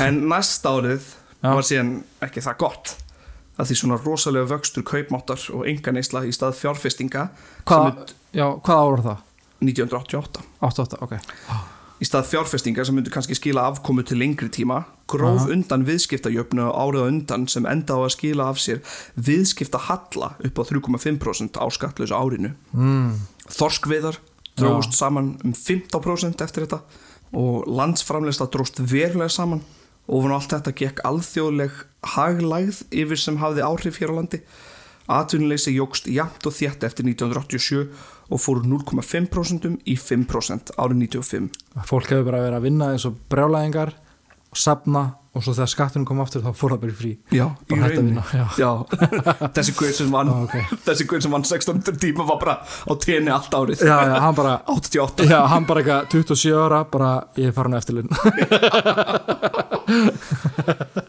[0.00, 1.10] En næst árið
[1.44, 2.94] var síðan ekki það gott
[3.60, 7.28] að því svona rosalega vöxtur kaupmáttar og enga neysla í stað fjárfestinga
[7.68, 9.22] hvað, sem já, hvað ár var það?
[9.54, 11.14] er 1988 88, ok
[12.04, 17.06] í stað fjárfestinga sem myndu kannski skila afkomu til lengri tíma gróf undan viðskiptajöfnu árið
[17.08, 18.82] undan sem enda á að skila af sér
[19.16, 22.52] viðskipta halla upp á 3,5% á skattlösa árinu.
[22.76, 23.24] Mm.
[23.48, 24.20] Þorskveðar
[24.58, 26.82] dróst saman um 15% eftir þetta
[27.34, 29.64] og landsframleysla dróst verulega saman.
[30.04, 31.76] Og ofan allt þetta gekk alþjóðleg
[32.14, 34.42] haglægð yfir sem hafði áhrif hér á landi.
[35.08, 37.88] Atvinnuleysi jógst jafnt og þétt eftir 1987
[38.30, 41.50] og fór úr 0,5% í 5% árið 95
[41.90, 43.92] fólk hefur bara verið að vinna eins og brjálæðingar
[44.54, 47.08] og sapna og svo þegar skattunum kom aftur þá fór það bara í frí.
[47.34, 48.22] Já, Bara í rauninni.
[48.22, 48.44] já.
[48.54, 48.68] Já,
[49.56, 50.54] þessi guður sem vann Ó, ok.
[50.86, 53.82] þessi guður sem vann 1600 tíma var bara á tenni allt árið.
[53.82, 57.74] Já, já, hann bara 88 já, hann bara eitthvað 27 ára bara ég er farin
[57.74, 58.06] á eftirlun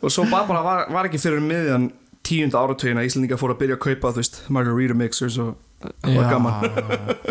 [0.01, 1.88] og svo bara, bara var, var ekki fyrir miðjan
[2.26, 6.18] tíunda áratögin að Íslandinga fór að byrja að kaupa þú veist, margarita mixers og það
[6.18, 6.54] var gaman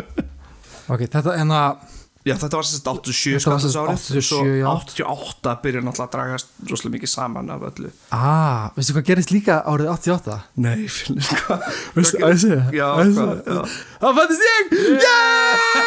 [0.95, 1.91] ok, þetta en að
[2.25, 4.65] Já, þetta var sérst 87 Þetta var sem sagt skattasárið 87, svo já.
[5.05, 9.59] 88 byrja náttúrulega að dragast rosalega mikið saman af öllu ah, veistu hvað gerist líka
[9.69, 10.39] árið 88?
[10.65, 11.67] Nei, fyrir hvað
[11.99, 12.73] veistu, að ég sé það?
[12.79, 13.53] Já, Að ég sé hvað, það?
[13.53, 13.61] já.
[14.01, 14.73] það fættist ég
[15.05, 15.85] yeah!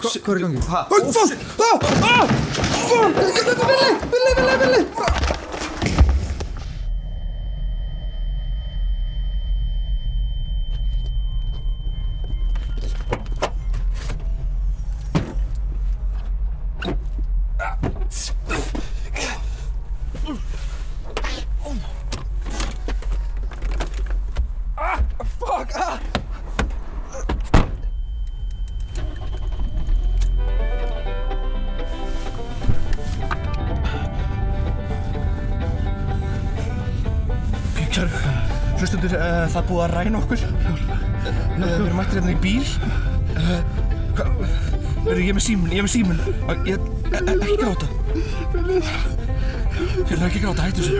[0.00, 0.64] hvað er í gangi?
[0.70, 1.76] Ha, Ó, fuck, ah,
[2.08, 2.24] ah,
[2.88, 5.39] fuck, villi, villi, villi, villi Kjör,
[38.80, 40.89] hlustundur, uh, það er búið að ræna okkur
[41.60, 42.64] Við erum mættir hérna í bíl.
[45.00, 46.76] Verður ég er með símun, ég með símun uh, ég,
[47.08, 47.86] e, e, Ekki gráta.
[49.80, 50.98] Fyrir ekki gráta, hættu þessu.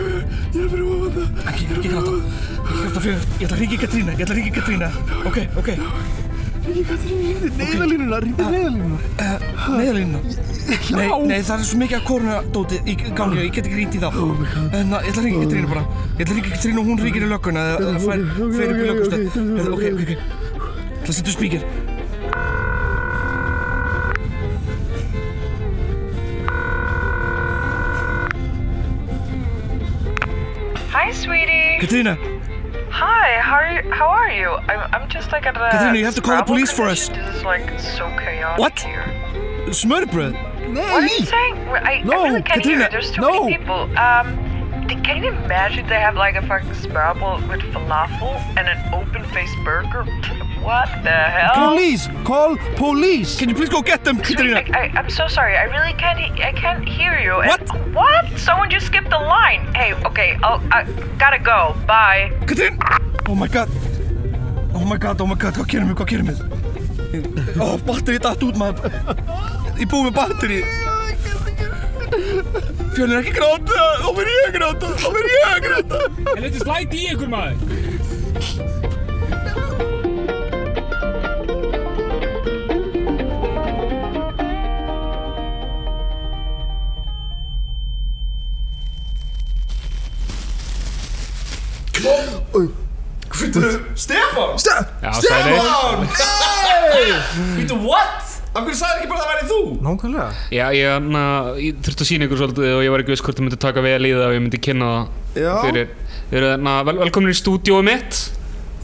[0.55, 2.15] Ég er fyrir ofan það Ekki, ekki gráta.
[2.63, 4.89] Ekki gráta fyrir, ég ætla að ringi Katrína, ég ætla að ringi Katrína
[5.29, 5.69] Ok, ok.
[6.61, 9.45] Neyðalínuna, rífið neyðalínuna uh,
[9.77, 10.19] Neðalínuna
[10.97, 13.97] Nei, nei, það er svo mikið að korunadóti í gangi og ég get ekki ringt
[13.97, 14.09] í þá.
[14.77, 15.87] En ég ætla að ringi Katrínu bara.
[16.15, 19.25] Ég ætla að ringi Katrínu og hún ringir í lögguna eða fer upp í löggustöð
[19.73, 20.40] Ok, ok, ok
[21.11, 22.71] Ætla að setja
[30.93, 31.77] Hi, sweetie.
[31.81, 32.17] Katrína,
[32.91, 33.39] Hi.
[33.39, 33.91] How are you?
[33.91, 34.49] How are you?
[34.69, 35.69] I'm, I'm just like at a.
[35.71, 37.07] Katrina, you have to call the police for us.
[37.09, 38.79] This is like so chaotic What?
[38.79, 39.05] here.
[39.71, 40.33] smörbröð
[40.75, 41.55] What are you saying?
[41.69, 42.89] I, No, I really can't Katrina, hear.
[42.91, 43.45] There's too no.
[43.45, 43.81] many people.
[43.97, 44.27] Um,
[44.87, 49.55] th- can you imagine they have like a fucking Scrabble with falafel and an open-faced
[49.63, 50.03] burger?
[50.61, 51.69] What the hell?
[51.73, 54.57] Police, call police Can you please go get them, Katrina?
[54.57, 55.57] I, I, I'm so sorry.
[55.57, 56.19] I really can't.
[56.19, 57.41] He- I can't hear you.
[57.41, 57.93] And- What?
[57.93, 58.39] What?
[58.39, 59.61] Someone just skipped the line.
[59.73, 60.37] Hey, okay.
[60.43, 60.83] I'll, I
[61.17, 61.75] gotta go.
[61.87, 62.31] Bye.
[62.45, 62.77] Katrín
[63.27, 63.69] Oh my god
[64.73, 66.39] Oh my god, oh my god, hvað gerum við, hvað gerum við
[67.59, 68.91] Ó, oh, batteri datt út maður
[69.79, 70.61] Ég búið með batteri
[72.95, 76.53] Fjölnir ekki gráta Þá verð ég að gráta Þá verð ég að gráta En þetta
[76.53, 78.90] er slæti í ykkur maður
[95.21, 95.37] Já,
[96.51, 97.15] sælir
[97.57, 98.27] Vítu, what?
[98.51, 99.59] Af hverju sagði ekki bara að það væri þú?
[99.85, 100.29] nákvæmlega.
[100.51, 101.21] Já, ég, na,
[101.55, 103.83] ég þurfti að sína ykkur svolítið og ég var ekki viss hvort þið myndi taka
[103.85, 105.53] vel í það og ég myndi kynna það Já.
[105.63, 105.93] fyrir
[106.31, 108.19] Þið eru na, vel, velkomin í stúdíóið mitt.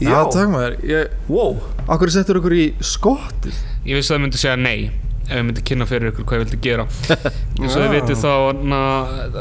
[0.00, 0.78] Já, takk maður.
[0.88, 1.58] Ég, Wow.
[1.88, 3.52] Akkur settur okkur í skotti
[3.88, 4.90] Ég vissi að þið myndi segja nei
[5.28, 6.86] ef ég myndi kynna fyrir ykkur hvað ég vildi gera.
[7.60, 8.32] Eins og þið vitið þá
[8.72, 8.80] na,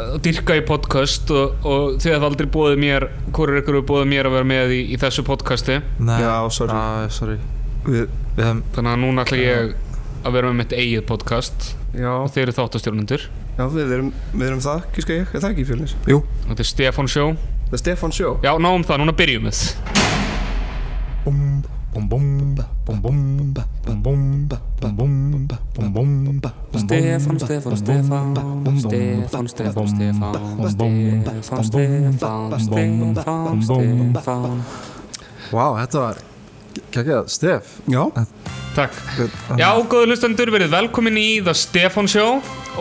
[0.03, 4.11] að dyrka í podcast og, og þið hafði aldrei bóðið mér hvorur ykkur hefur bóðið
[4.13, 5.79] mér að vera með í, í þessu podcasti.
[6.03, 6.77] Nei, Já, sorry.
[6.77, 7.39] ah, sorry.
[7.87, 9.75] Við, Við hefum þannig að núna ætla ég
[10.27, 11.69] að vera með mitt eigið podcast.
[11.97, 15.53] Já, og þeir eru þáttastjórnundur já, við erum, við erum það, gíska ég, er það
[15.55, 15.95] ekki Fjölnir?
[16.11, 16.19] Jú.
[16.49, 17.31] Þetta er Stefán Show
[17.67, 18.29] Það er Stefán Sjó.
[18.45, 19.67] Já, náum það, núna byrjum við
[26.77, 28.35] Stefán, Stefán, Stefán Stefán,
[28.77, 30.33] Stefán, Stefán Stefán,
[31.67, 34.63] Stefán, Stefán Stefán
[35.51, 36.17] Wow, þetta var
[36.91, 37.27] geggjað.
[37.31, 37.77] Stef?
[37.87, 38.03] Já.
[38.75, 38.93] Takk.
[39.57, 42.27] Já, góðu lustandur, verið velkomin í það Stefán sjó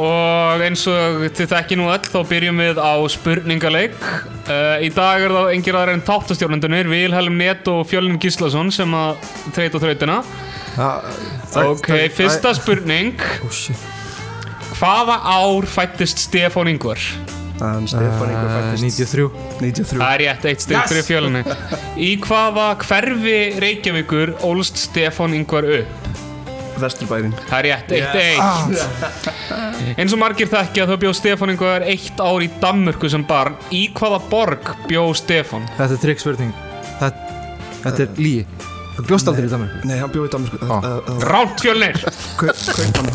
[0.01, 3.97] og eins og þið þekki nú öll þá byrjum við á spurningaleik.
[4.47, 8.97] Uh, Í dag er það engir aðra en táttastjórnendunir Vilhelm Net og Fjölnir Gíslason sem
[8.97, 9.21] að
[9.57, 10.21] þreyta þrautina.
[11.67, 13.17] Ok, fyrsta spurning.
[13.47, 13.95] Oh
[14.77, 17.01] Hvaða ár fættist Stefán Ingvar?
[17.61, 19.31] en Stefán Uh, fættist 93
[19.61, 20.91] 93 Það er rétt eitt yes.
[20.91, 21.41] fyrir fjölunni
[21.97, 26.26] Í hvaða hverfi Reykjavíkur ólst Stefán Ingvar upp?
[26.83, 29.29] Vesturbærin Það er rétt, eitt eitt.
[29.97, 33.87] Eins og margir þekkja þá bjóð Stefán Ingvar eitt ár í Danmörku sem barn Í
[33.97, 35.67] hvaða borg bjóð Stefán?
[35.79, 36.53] Þetta er trikkspurning
[37.01, 37.43] Þetta,
[37.85, 38.47] þetta er líi
[38.97, 40.77] Þú bjóst aldrei í Danmark Nei, hann bjóði í Danmarku Á.
[40.77, 41.99] uh, uh, Rátt fjölnir
[42.41, 43.11] Kaup, kaup hann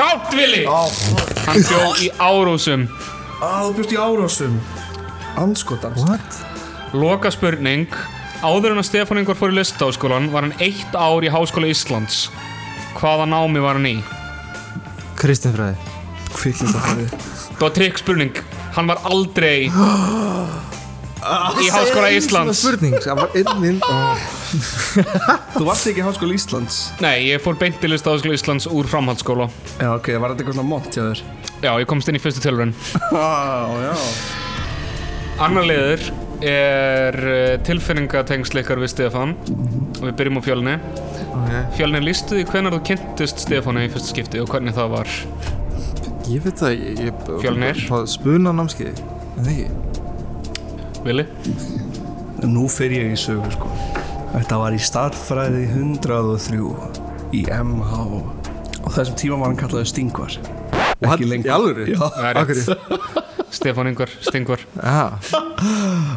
[0.00, 2.86] Rátt vili Hann bjóð í Árósum.
[3.36, 4.54] Á, þú bjóst í árásum
[5.36, 6.38] Anskotans What?
[6.96, 7.84] Loka spurning
[8.44, 12.26] Áður en að Stefán Ingvar fór í listaháskólan var hann eitt ár í Háskóla Íslands.
[12.98, 13.96] Hvaða námi var hann í?
[15.16, 15.76] Kristinfræði
[16.36, 17.06] Kvikmyndafræði
[17.56, 18.40] Það var trikk spurning.
[18.76, 19.70] Hann var aldrei í
[21.72, 22.60] Háskóla Íslands.
[22.60, 23.80] Spurning, það var einn minn
[25.56, 26.76] Þú varst ekki í Háskóla Íslands?
[27.02, 29.48] Nei, ég fór beint í listaháskóla Íslands úr framhaldsskóla.
[29.80, 31.24] Já, ok, var þetta eitthvað svona mont hjá þér?
[31.64, 32.76] Já, ég komst inn í fyrstu tilurinn
[33.16, 33.94] Á, já.
[35.48, 36.04] Annar liður
[36.44, 39.34] er uh, tilfinningatengsl ykkar við Stefán
[39.96, 41.62] og við byrjum á fjölni okay.
[41.78, 45.14] Fjölni, lístu því hvenær þú kynntist Stefáni í fyrsta skipti og hvernig það var
[46.26, 47.82] Ég veit það, ég, ég Fjölnir.
[48.10, 51.26] Spuna námskeið En það ekki Vili?
[52.46, 53.70] Nú fer ég í sögu, sko
[54.34, 56.64] Þetta var í starffræði 103
[57.36, 58.02] í MH
[58.86, 60.36] og þessum tíma var hann kallaði Stingvar?
[61.02, 61.86] Ekki lengur Í alvöru?
[61.90, 62.68] Já, Það er rétt.
[62.68, 65.18] Akkur Stefán Ingvar, Stingvar Já,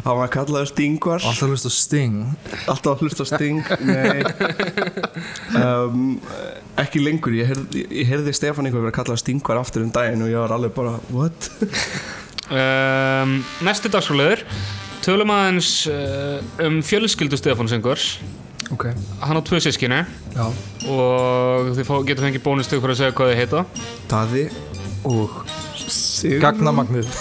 [0.04, 2.16] hann var kallaði Stingvar alltaf hlust á Sting.
[2.68, 4.20] Alltaf að hlusta á Sting Nei.
[5.56, 6.18] Um,
[6.80, 7.34] Ekki lengur.
[7.36, 10.40] Ég heyrði, ég heyrði Stefán einhver verið að kalla Stingvar aftur um daginn og ég
[10.42, 11.50] var alveg bara What?
[12.50, 14.44] um, Næsti dagsfóliður
[15.04, 18.10] Tölum aðeins uh, um fjölskyldu Stefáns Ingvars.
[18.70, 18.90] Ok.
[19.24, 20.02] Hann á tvö sískinu
[20.36, 20.44] Já.
[20.92, 23.64] Og þið fá, getur fengið bónustug fyrir að segja hvað þið heita.
[24.12, 24.44] Daði
[25.08, 25.40] og
[26.42, 27.06] Gagnamagnið.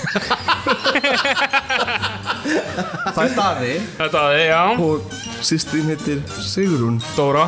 [3.10, 3.74] Það er Daði.
[3.98, 7.00] Þetta er, já, og sýstrin heitir Sigrún.
[7.18, 7.48] Dóra.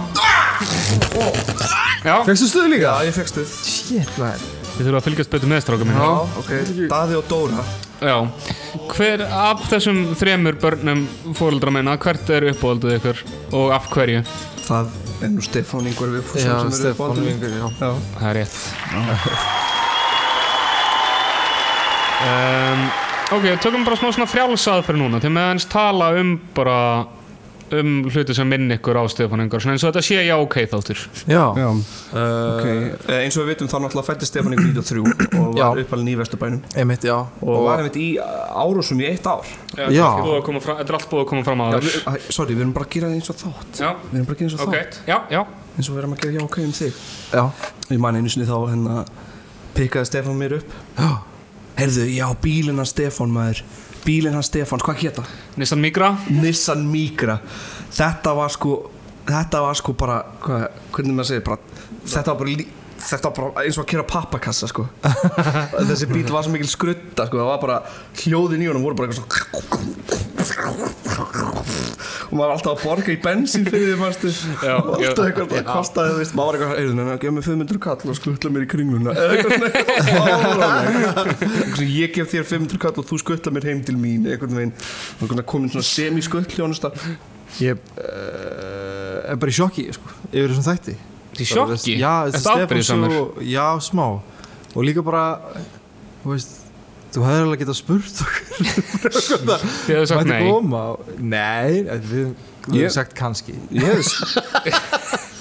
[2.02, 2.90] Já, Fekstu stuð líka?
[2.90, 3.54] Já, ég fekk stuð.
[3.68, 4.42] Shit, man.
[4.72, 6.52] Þið þurfum að fylgjast betur með stráka minni Já, ok.
[6.92, 7.66] Daði og Dóra.
[8.02, 8.16] Já,
[8.96, 11.04] hver af þessum þremur börnum
[11.38, 13.22] fóreldra minna, hvert er uppáhaldið ykkur?
[13.60, 14.24] Og af hverju?
[14.66, 17.22] Það er nú Stefán Ingvar Vigfússon Já, sem er Stefán.
[17.22, 17.68] Vingur, já.
[17.78, 17.92] Já.
[18.18, 19.71] Það er rétt
[22.28, 22.84] um,
[23.32, 26.78] Ok, tökum bara smá svona frjálsað fyrir núna til með hans tala um bara
[27.72, 30.58] um hluti sem minn ykkur á Stefán Ingar svona eins og þetta sé já ok
[30.74, 31.00] þáttur.
[31.32, 31.70] Já, Já,
[32.12, 32.66] Uh, ok.
[33.08, 36.16] Eh, Eins og við vitum þá náttúrulega fætti Stefán Ingvar 93 og var uppalinn í
[36.20, 36.60] Vesturbænum.
[36.76, 37.16] Einmitt, já.
[37.40, 39.48] Og var einmitt í Árúsum í eitt ár.
[39.78, 39.88] Já.
[39.88, 41.70] Þetta er allt búið að koma fram- þetta er allt búið að koma fram Já,
[41.72, 43.80] aður við, æ, sorry, við erum bara að gera það eins og þátt.
[43.80, 45.00] Já, Við erum bara að gera eins og ok, þátt.
[45.08, 45.42] já, já.
[45.78, 46.94] Eins og við erum að gera já ok um þig.
[47.32, 47.44] Já,
[47.96, 49.06] Ég man einu sinni þá hérna
[49.80, 50.80] pikkaði Stefán mér upp.
[51.00, 51.12] Já
[51.82, 53.64] Herðu, já, bílinn hans Stefán maður.
[54.06, 55.24] Bílinn hans Stefáns, hvað hétta?
[55.58, 56.12] Nissan Migra.
[56.30, 57.40] Nissan Micra
[57.94, 58.76] Þetta var sko
[59.28, 60.64] Þetta var sko bara hvað,
[60.96, 61.60] Hvernig maður segir bara
[62.02, 62.66] Þetta var bara lí,
[63.02, 64.86] Þetta var bara eins og að kera pappakassa sko.
[65.90, 67.42] Þessi bíl var svo mikil skrutta sko.
[67.42, 67.78] Það var bara
[68.22, 70.22] Hljóðin í honum voru bara eitthvað svo
[72.32, 74.14] Og maður var alltaf að borga í bensín fyrir því maður
[74.72, 76.36] alltaf eitthvað Það kostaði þú veist.
[76.40, 79.16] Maður var eitthvað að gefa mig 500 kall og skuttla mér í kringluna.
[79.16, 79.52] Eða eitthvað
[80.08, 80.70] svona.
[81.76, 85.48] Svona, Ég gef þér 500 kall og þú skuttla mér heim til mín Eitthvað er
[85.48, 86.64] komin svona semi-skuttli
[87.60, 91.00] Ég uh, er bara í sjokki, sko Yfir þessum þætti
[91.40, 91.96] Í sjokki?
[92.02, 93.14] Já, Stefán afbrýðisamur?
[93.16, 94.08] svo Já, smá.
[94.76, 95.26] Og líka bara
[96.24, 96.58] Þú veist
[97.12, 99.16] Þú hefði alveg getað spurt okkur.
[99.84, 100.38] Þið hefðu sagt nei?
[100.48, 100.84] koma
[101.20, 102.30] Nei, við
[102.70, 103.58] hefum sagt kannski.
[103.76, 104.78] Ég hefði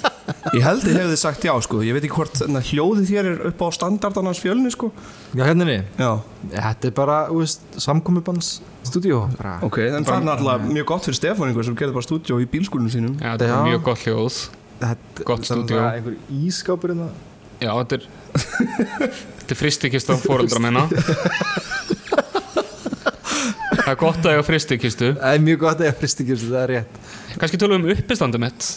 [0.56, 1.80] Ég held ég hefði sagt já sko.
[1.86, 4.90] Ég veit ekki hvort na, hljóðið þér er upp á standardan hans fjölni sko.
[5.36, 6.10] Já, hérna er Já.
[6.54, 8.52] Þetta er bara, þú veist, samkomibans
[8.86, 9.24] stúdíó.
[9.38, 9.58] Bara.
[9.66, 12.90] Ok, en það er náttúrulega mjög gott fyrir Stefáningur sem gerði bara stúdíó í bílskúlinu
[12.90, 13.14] sínum.
[13.20, 14.40] Já, þetta er mjög gott hljóð
[14.80, 15.76] Gott þetta er stúdíó.
[15.76, 17.08] bara Einhver ískápur hérna
[17.60, 18.02] Já, þetta er
[19.40, 20.86] Þetta er fristikist af fóreldra minna
[23.80, 26.36] Það er gott að ég á fristikistu Það er mjög gott að ég fristi ekki
[26.44, 27.00] það er rétt
[27.40, 28.68] Kannski tölum við um uppistandum mitt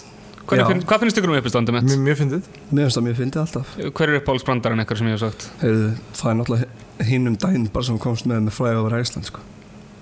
[0.43, 0.67] Hvernig Já.
[0.71, 1.87] finn, Hvað finnst ykkur um uppistandum mitt?
[1.87, 5.15] Mjög, mjög fyndið Mér finnst það mjög fyndið alltaf Hver er uppáhaldsbrandarinn eitthvað sem ég
[5.17, 5.45] hef sagt?
[5.61, 5.89] Heyrðu,
[6.19, 9.41] Það er náttúrulega hinnum daginn bara sem komst með með fræði over Æsland sko.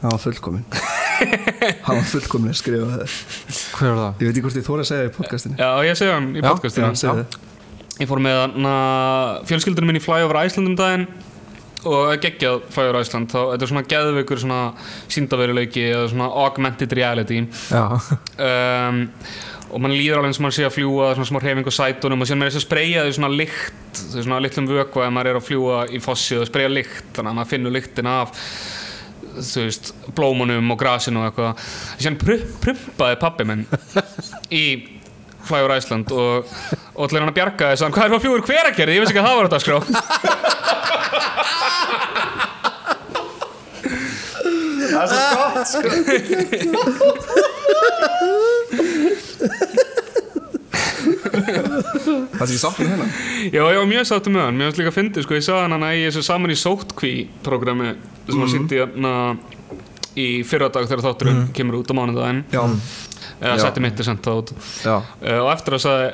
[0.02, 3.16] Það var fullkomin Það var fullkomin að skrifa það.
[3.78, 4.22] Hver var það?
[4.24, 5.58] Ég veit ekki hvort ég þóra að segja það í podcastinu.
[5.62, 6.94] Já, ég segi hann í Já, podcastinu.
[6.98, 8.56] Já, það Ég fór með
[9.52, 11.06] fjölskyldunum minn í Fly over Iceland um daginn
[11.86, 13.30] og geggjað Fly over Iceland.
[13.30, 14.60] Þá þetta er svona geðveikur svona
[15.12, 17.44] síndaveruleiki eða svona augmented reality.
[17.70, 17.84] Já,
[18.42, 19.02] um,
[19.72, 22.24] og mann líður alveg eins og mann sé að fljúa svona smá hreyfing á sætunum
[22.24, 25.14] og síðan maður er þess að spreyja því svona lykt því svona litlum vökva ef
[25.16, 28.34] maður er að fljúa í fossi og spreyja lykt þannig að maður finnur lyktina af
[29.38, 31.54] þú veist, blómunum og grasinu og eitthvað.
[32.22, 32.32] Pr
[32.64, 33.64] prumpaði pappi minn
[34.52, 34.66] í
[35.42, 36.46] Fly over Iceland og,
[36.94, 39.02] og til hann að bjarga þess að hvað er það fljúur hver að gera, ég
[39.02, 39.78] veist ekki að það var þetta skrá
[44.92, 45.80] Það er svo gott sko
[51.92, 53.12] Það er ekki sátt með hennan
[53.52, 55.66] Já, ég var mjög sáttu með hann, mér finnst líka að fyndi sko, ég sagði
[55.66, 57.14] hann hana í þessu saman í sótkví
[57.46, 58.46] programmi sem mm.
[58.46, 59.14] að sýndi hérna
[60.20, 62.42] í fyrradag þegar þátturinn kemur út á mánudaginn.
[62.52, 62.64] Já,
[63.40, 63.62] eða Já.
[63.64, 64.52] setti mitt er sendt það út
[64.84, 64.98] já.
[65.00, 66.10] Uh, og eftir að sagði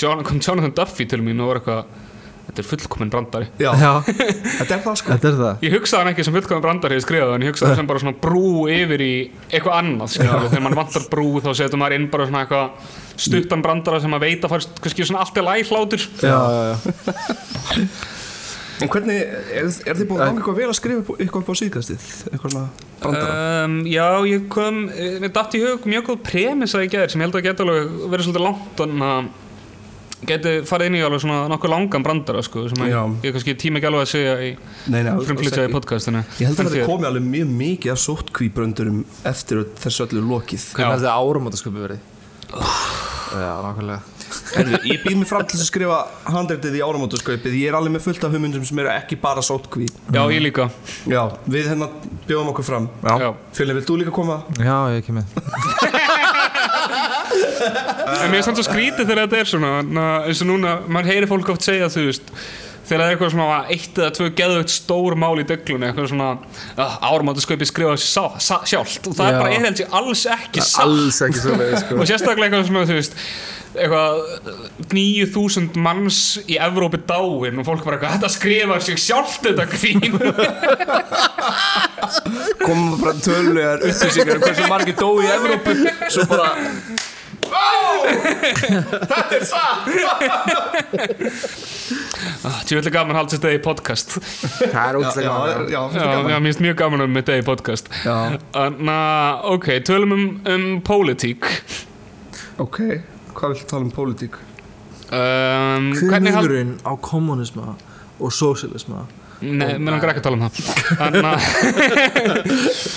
[0.00, 2.00] John, kom Jonathan Duffy til mín og var eitthvað
[2.46, 3.48] þetta er fullkominn brandari.
[3.60, 5.12] Já, Já, þetta er það sko.
[5.12, 5.62] Þetta er það.
[5.66, 8.02] Ég hugsaði hann ekki sem fullkominn brandari ég skrifaði hann, ég hugsaði hann sem bara
[8.02, 9.12] svona brú yfir í
[9.50, 14.00] eitthvað annað þegar mann vantar brú þá setur maður inn bara svona eitthvað stuttan brandara
[14.02, 17.86] sem að fara kannski svona allt í læg hlátur Já, já, já
[18.82, 19.20] En hvernig,
[19.54, 22.06] er, er þið búin að ganga eitthvað vel að skrifa eitthvað upp á síðkastið?
[22.32, 23.36] Eitthvað svona brandara?
[23.62, 27.22] Um, já, ég kom, eh, mér datt í hug mjög góð premissa í gær sem
[27.22, 29.30] ég held að geta alveg verið svolítið langt þannig að
[30.32, 33.56] geti farið inn í alveg svona nokkuð langan brandara sko, sem að ég, ég kannski
[33.58, 34.50] tíma ekki alveg að segja í
[35.28, 36.90] frumflytja í podcastinu Ég held að En þetta þér?
[36.90, 40.68] komi alveg mjög mikið af sóttkvíbröndurum eftir þessu öllu lokið.
[40.76, 43.00] Hvernig er þetta áramótasköpi verið?
[43.32, 44.00] Já, nákvæmlega.
[44.52, 45.98] Herðu, ég býð mér fram til að skrifa
[46.32, 47.56] handreitið í áramótaskaupið.
[47.60, 50.68] Ég er alveg með fullt af hugmyndum sem eru ekki bara sóttkví Já, ég líka.
[51.08, 51.88] Já, við hérna
[52.28, 52.88] bjóðum okkur fram.
[53.04, 53.32] Já.
[53.56, 54.40] Fjölni, vilt þú líka koma?
[54.60, 55.26] Já, ég kem með.
[57.32, 61.12] En mér er samt svo skrítið þegar þetta er svona na, eins og núna, maður
[61.12, 62.32] heyri fólk oft segja þú veist
[62.88, 66.28] þegar það er eitthvað svona eitt eða tvö geðvögt stór mál í döglunni eitthvað svona
[66.34, 68.10] uh, áramáttasköpi skrifa þessi
[68.72, 69.08] sjálft.
[69.08, 69.32] Og það Já.
[69.32, 71.98] er bara eða alls ekki satt Alls ekki svo leið, sko.
[72.00, 73.18] Og sérstaklega eitthvað svona þú veist
[73.72, 74.18] eitthvað
[74.92, 80.02] 9000 manns í Evrópi dáin og fólk bara eitthvað þetta skrifar sig sjálft þetta grín.
[82.66, 85.76] Komum bara tölulegar upplýsingar um hversu margir dói í Evrópu
[86.12, 86.52] Svo bara
[92.66, 94.16] Tjóðlega gaman haldið þetta í podcast.
[94.18, 95.66] Það er já, gaman.
[95.72, 97.90] já, Já, mér finnst mjög gaman um þetta í podcast.
[98.06, 98.16] Já.
[98.54, 101.48] Þannig að, ok, tölum um, um pólitík.
[102.62, 102.78] Ok,
[103.36, 104.40] hvað viltu tala um pólitík?
[105.12, 107.74] um, Hver er munurinn á kommunisma
[108.22, 109.04] og sósialisma?
[109.42, 110.54] Nei, mér langar ekki að tala um það.
[111.00, 111.38] Þannig að,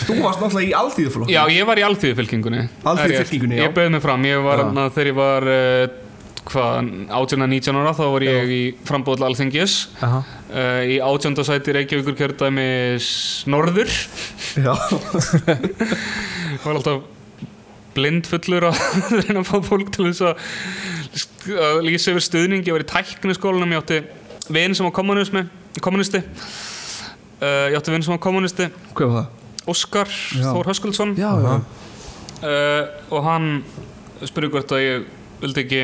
[0.05, 2.65] Þú varst náttúrulega í alþýðuflokk já, ég var í alþýðufylkingunni.
[2.85, 3.63] Alþýðufylkingunni, já.
[3.65, 4.67] Ég bauð mig fram, ég var, Já.
[4.77, 5.95] na, þegar ég var uh,
[6.51, 9.77] hvað, 18-19 ára þá var ég í frambóð til alþingis.
[10.05, 10.21] Uh,
[10.85, 13.09] í átjöndasæti Reykjavíkur kjördæmis
[13.49, 13.89] Norður.
[14.61, 14.73] Já,
[16.65, 17.01] var alltaf
[17.95, 18.77] blind fullur að
[19.23, 20.35] reyna að fá fólk til þess að
[21.55, 23.99] að lýsa yfir stuðning ég var í tækniskólanum, ég átti
[24.53, 25.45] vin sem var kommunismi,
[25.81, 29.33] kommunisti uh, ég átti vin sem var kommunisti hvað var það?
[29.65, 30.09] Óskar.
[30.37, 31.15] Þór Höskuldsson.
[31.17, 31.53] Já, já.
[32.45, 32.83] Uh,
[33.15, 33.47] og hann
[34.25, 35.07] spurði hvort að ég
[35.41, 35.79] vildi ekki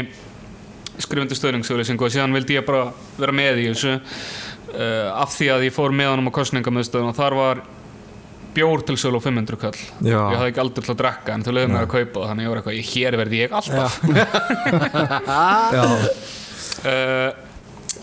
[1.01, 5.49] skrifa undir stöðningsauðlýsingu og síðan vildi ég bara vera með í þessu uh, af því
[5.55, 7.63] að ég fór með honum á kostningamöðstöðun og þar var
[8.53, 9.77] bjór til sölu á 500 kall.
[10.03, 10.19] Já.
[10.19, 12.51] ég hafði ekki aldrei til að drekka en þau leiðum mér að kaupa þannig ég
[12.51, 13.91] var eitthvað, ég hér verði ég alltaf.
[15.77, 15.85] Já,
[16.91, 17.31] uh,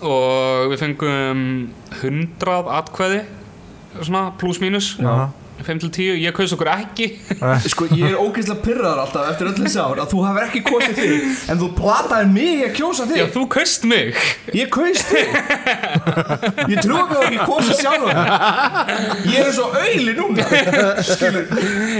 [0.03, 1.43] og við fengum
[2.01, 3.23] 100 atkvæði
[3.99, 5.29] svona pluss mínus Já.
[5.65, 7.09] 5 til 10, ég kaus okkur ekki.
[7.69, 10.95] Sko ég er ógeðslega pyrraðar alltaf eftir öll þessi ár að þú hafur ekki kosið
[10.99, 14.21] þig en þú plataði mig að kjósa já, þig þú kaust mig.
[14.57, 15.29] Ég kaust þig.
[16.73, 18.15] Ég trúi að þú ekki kosið sjálfur
[19.29, 20.47] Ég er svo auðli núna.
[21.09, 21.45] Skilur.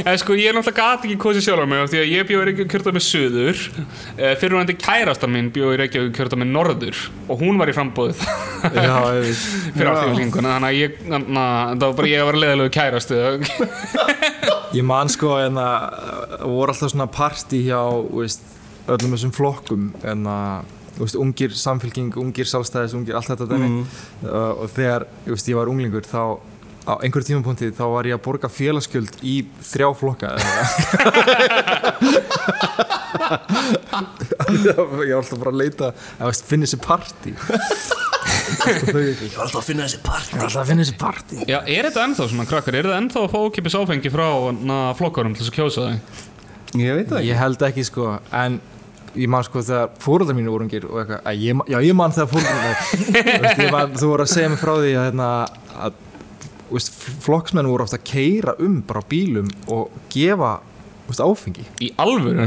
[0.05, 2.73] En sko ég er náttúrulega gati ekki kosið sjálf mig því að ég bjóði Reykjavík
[2.75, 6.97] kjörta með söður uh, fyrirvændi kærastan mín bjóði Reykjavík kjörta með norður
[7.29, 7.77] og hún var í
[8.59, 9.39] Já, veit.
[9.75, 12.09] Fyrir alþjóðlinguna þannig að ég, na, það var bara
[14.77, 17.81] ég að man sko en að voru alltaf svona party hjá
[18.13, 18.45] veist,
[18.89, 23.69] öllum þessum flokkum en að þú veist, ungir samfélking, ungir sjálfstæðis, ungir allt þetta dæmi.
[24.25, 26.23] Uh, og þegar veist, ég var unglingur þá
[26.89, 30.29] á einhverjum tímapunkti þá var ég að borga félagsgjöld í þrjá flokka
[34.69, 37.35] ég var alltaf bara að leita að finna þessi partí
[38.29, 41.59] ég var alltaf að finna þessi partí ég var alltaf að finna þessi partí Já,
[41.65, 42.79] er þetta ennþá svona krakkar?
[42.79, 44.27] Er þetta ennþá að fá ókipis áfengi frá
[44.59, 46.27] na, flokkarum til þess að kjósa þig?
[46.79, 47.29] Ég veit það ekki.
[47.31, 48.59] Ég held ekki sko en
[49.19, 52.13] ég man sko þegar fóröldar mínu voru ungir og eitthvað, að ég, já ég man
[52.15, 52.75] þegar fóröldar
[54.01, 55.29] þú voru að segja mig frá því að, hérna,
[55.87, 55.93] að
[56.69, 56.91] veist,
[57.25, 60.59] flokksmenn voru ofta að keira um bara bílum og gefa
[61.09, 61.65] veist, áfengi.
[61.81, 62.45] Í alvöru?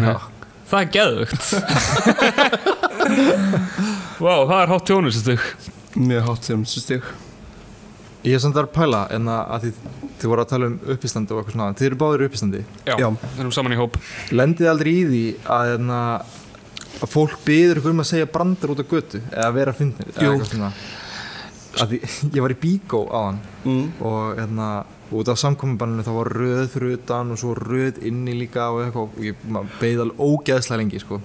[0.71, 1.43] Það er geðvögt
[4.22, 5.45] Vá, það er hátt tjónustug
[5.97, 7.05] Mjög hátt stig
[8.22, 9.78] ég er samt að pæla en að, að þið,
[10.22, 13.07] þið voru að tala um uppistandi og eitthvað svona þið eru báðir uppistandi Já, Já.
[13.24, 13.97] við erum saman í hóp
[14.30, 15.22] lendið aldrei í því
[15.55, 16.01] að, hérna,
[17.01, 20.28] að fólk byður ykkur um að segja brandar út á götu eða vera fyndnir eða
[20.28, 20.36] Jú.
[20.36, 20.69] eitthvað svona
[21.82, 22.01] að því,
[22.36, 23.89] ég var í bíkó á hann mm.
[24.05, 24.69] og hérna
[25.17, 29.09] út af samkominnbanninu þá var röð fyrir utan og svo röð inni líka og eitthvað
[29.09, 29.41] og ég
[29.82, 31.17] beði alveg ógeðslega lengi sko.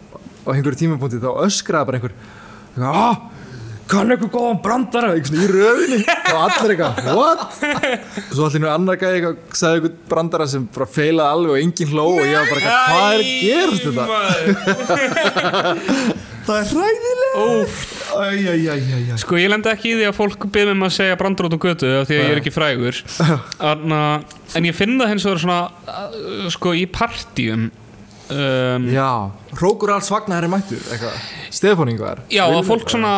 [0.47, 2.16] og einhverju tímapunkti þá öskraði bara einhver
[2.76, 3.16] eitthvað, ah,
[3.90, 5.08] kann eitthvað góðan brandara?
[5.16, 6.00] Eitthvað í röðinni.
[6.06, 7.42] Og allir eitthvað, what?
[8.26, 11.58] og svo allir nú annar gæði eitthvað sagði eitthvað brandara sem bara feilaði alveg og
[11.64, 14.06] enginn hló og ég var bara eitthvað, hvað er að gerast þetta?
[16.46, 17.26] Það er hræðilega
[19.20, 21.56] sko ég lendi ekki í því að fólk byrði mig um að segja brandur út
[21.58, 22.96] á götu af því að ég er ekki frægur.
[24.56, 27.66] En ég finn það hins vegar svona uh, sko í partíum
[28.32, 29.10] um, Já,
[29.60, 30.82] Rókur alls vagnar er mættur
[31.92, 33.12] Ingvar Já, að fólk svona,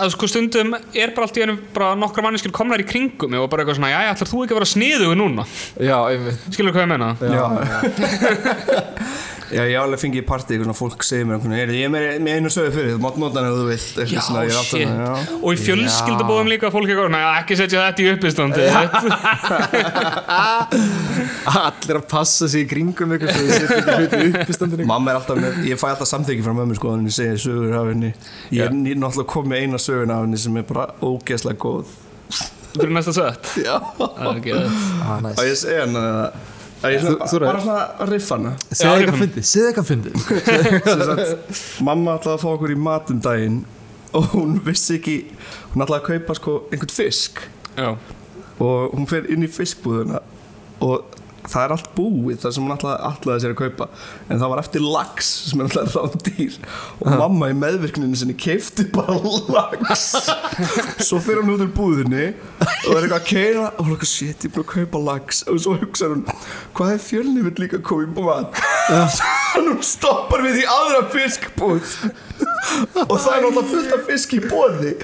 [0.00, 3.50] að sko stundum er bara allt í einu bara nokkra manneskir komnar í kringum og
[3.52, 5.46] bara eitthvað svona, já, ætlar þú ekki að vera sniðugu núna?
[5.78, 6.48] Já, einmitt.
[6.50, 7.12] Skilur hvað ég meina?
[7.20, 8.82] Já, Já,
[9.52, 11.90] ég hef alveg fengið í partí eitthvað svona fólk segir mér einhvern veginn, ég er
[11.92, 13.94] með, með einu sögu fyrir, þú mátt nota hann ef þú vilt.
[14.00, 14.88] Eitthvað Já, svona, ég er shit.
[14.88, 15.12] með, já.
[15.40, 18.62] Og í fjölskyldubóðum líka fólk eitthvað, næ, ekki setja þetta í uppistandi
[21.54, 24.84] Allir að passa sig í kringum ykkur svo þið setja hluti í uppistandinu.
[24.88, 27.36] Mamma er alltaf með, ég fæ alltaf samþyggi frá mömmu sko, þannig að ég segi
[27.44, 28.10] sögur af henni.
[28.54, 31.86] Ég er náttúrulega komið eina sögun af henni sem er bara ógeðslega góð.
[32.74, 33.44] Fyrir næsta sett?
[33.62, 33.76] Já.
[34.00, 34.52] Okay.
[35.04, 35.42] ah, Og nice.
[35.46, 36.08] ég segi hann að
[36.84, 38.52] bara svona að riffa hana.
[38.70, 40.18] Segðu Já, eitthvað fyndið, segðu eitthvað fyndið.
[40.90, 43.58] Sem sagt, Mamma ætlaði að fá okkur í matum daginn
[44.14, 45.16] og hún vissi ekki
[45.72, 47.42] hún ætlaði að kaupa sko einhvern fisk.
[47.74, 47.90] Já,
[48.62, 50.20] og hún fer inn í fiskbúðuna
[50.84, 53.88] og það er allt búið það sem hún ætlaði sér að kaupa.
[54.28, 56.58] En það var eftir lax sem er alltaf rándýr.
[57.04, 59.16] Og mamma í meðvirkninu sinni keifti bara
[59.52, 60.06] lax.
[61.04, 64.12] Svo fer hún út úr búðinni og er eitthvað að keira og hún er eitthvað
[64.14, 65.44] shit, ég er búin að kaupa lax.
[65.50, 66.26] Og svo hugsa hún,
[66.76, 71.96] hvað er fjölni vill líka koma í mat þannig hún stoppar við í aðra fiskbúð.
[73.06, 74.94] Og það er náttúrulega fullt af fisk í bóði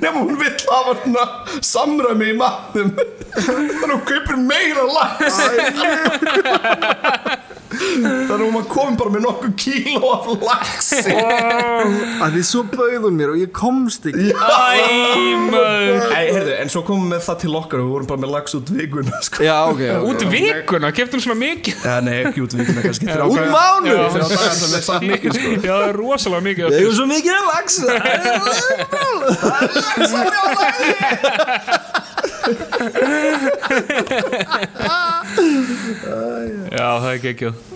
[0.00, 1.24] nema hún vill hafa svona
[1.64, 2.90] samræmi í matnum.
[3.34, 5.20] Þannig að hún kaupir meira lax
[7.70, 13.14] þannig að var komin bara með nokkuð kíló af laxi að því svo bauð hún
[13.20, 14.28] mér og ég komst ekki
[16.10, 18.68] heyrðu, en svo komum við það til okkar og við vorum bara með lax út
[18.74, 19.38] vikuna sko.
[19.46, 23.24] Já, ok, ok Út vikuna, keftur svona mikið ja, Nei, ekki út vikuna, kannski þrjá
[23.30, 23.94] Út mánuð.
[23.94, 24.04] Já,
[24.58, 25.48] sem er samt mikið sko.
[25.60, 26.90] Já, það er rosalega mikið af Ég fisk.
[26.90, 27.84] er svo mikið að laxa
[36.70, 37.54] Já, það er geggjað.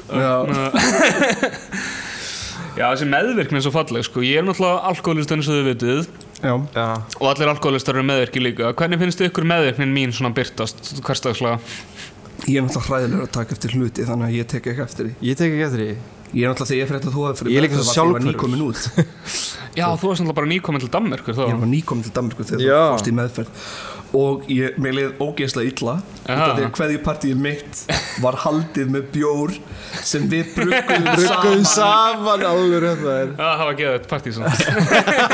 [2.75, 4.23] Já, þessi meðvirkni er svo falleg sko.
[4.27, 6.09] Ég er náttúrulega alkoholist eins og þið vitið.
[6.41, 6.55] Já.
[6.75, 6.87] Já,
[7.21, 8.73] og allir alkoholistar eru meðvirki líka.
[8.75, 11.61] Hvernig finnst ykkur meðvirknin mín svona byrtast hverstagslega?
[12.51, 15.15] Ég er náttúrulega hræðilegur að taka eftir hluti þannig að ég tek ekki eftir því.
[15.23, 15.95] Ég tek ekki eftir því.
[16.35, 17.95] Ég er náttúrulega þegar ég frétt að þú hefði fyrir Ég er líka svo því
[17.95, 18.81] ég var nýkomin út.
[19.79, 21.45] Já, þú varst náttúrulega bara nýkomin til Danmerkur þá.
[21.47, 22.75] Ég var nýkomin til Danmarku þegar Já.
[22.75, 23.69] þú fórst í meðferð
[24.15, 25.95] og ég, mér leið ógeðslega illa.
[26.25, 27.81] Því að hverju partíið mitt
[28.23, 29.55] var haldið með bjór
[30.05, 31.67] sem við Bruggum saman.
[31.69, 32.45] saman
[32.85, 33.35] rétt það er.
[33.35, 34.53] Já, það var geðað partí svona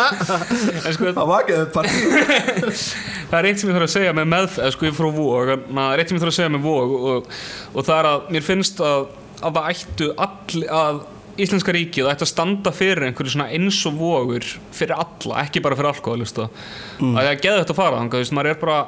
[0.87, 2.83] En sko, Það var ekki það partíið
[3.31, 5.95] það er eitt sem ég þarf að segja með meðferð sko ég frá vóg, það
[5.95, 7.31] er eitt sem ég þarf að segja með vóg og,
[7.75, 9.09] og það er að mér finnst að,
[9.41, 11.03] að það ættu all, að
[11.41, 15.79] Íslenska ríkið ætti að standa fyrir einhverju svona eins og vogur fyrir alla, ekki bara
[15.79, 17.15] fyrir alkoholista mm.
[17.15, 18.81] að það er geðvægt að fara þú veist, maður er bara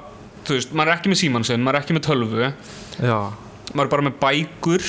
[0.51, 2.51] veist, maður er ekki með síman sinn, maður er ekki með tölvu.
[2.99, 3.18] Já,
[3.72, 4.88] maður er bara með bækur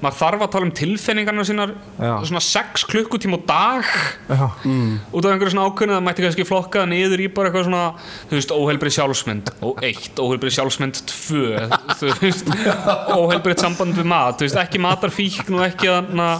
[0.00, 1.72] maður þarf að tala um tilfinningarna sínar.
[2.00, 2.12] Já.
[2.28, 3.90] svona 6 klukkutíma á dag.
[4.30, 4.46] Já,
[5.12, 7.82] út af einhverju svona ákveðinu það mætti kannski flokka það niður í bara eitthvað svona
[8.30, 9.52] þú veist, óheilbrið sjálfsmynd.
[9.68, 11.44] Og eitt, óheilbrið sjálfsmynd tvö
[12.00, 12.50] þú veist,
[13.20, 14.40] óheilbrið samband við mat.
[14.40, 16.30] Þú veist, ekki matarfíkn og ekki na,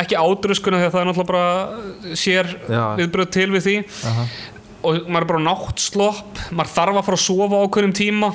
[0.00, 2.52] ekki ádröskuna að það er náttúrulega bara sér
[3.00, 3.78] viðbröð til við því.
[4.84, 6.40] Og maður er bara náttslopp.
[6.52, 8.32] Maður þarf að fara að sofa á okkurum tíma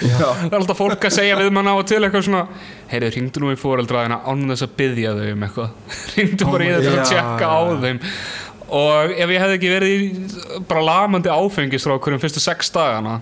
[0.00, 2.42] það er alltaf fólk að segja við manna og til eitthvað svona
[2.90, 6.74] heyrðu, hringdu nú í fóreldraðina án þess að byggja þau um eitthvað hringdu bara í
[6.74, 7.78] þetta Já, að tjekka á já.
[7.86, 8.02] þeim
[8.66, 10.32] og ef ég hefði ekki verið
[10.66, 13.20] bara lamandi áfengis frá okkur um fyrstu sex dagana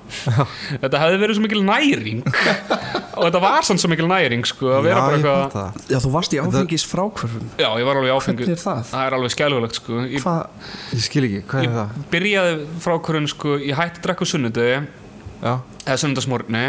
[0.81, 2.23] þetta hefði verið svo mikil næring
[3.19, 6.15] og þetta var sann svo mikil næring sko, að vera bara ég eitthvað Já, þú
[6.17, 8.83] varst í áfengis frákvörfum já, ég var alveg í áfengi Hvernig er það?
[8.95, 10.01] það er alveg skælulegt sko.
[10.09, 10.69] ég Hvað?
[10.97, 12.03] Ég skil ekki, hvað er það?
[12.17, 15.04] byrjaði frá okkur sko, ég hætti að drekka á sunnudegi Já,
[15.45, 16.65] eða sunnudagsmorgni.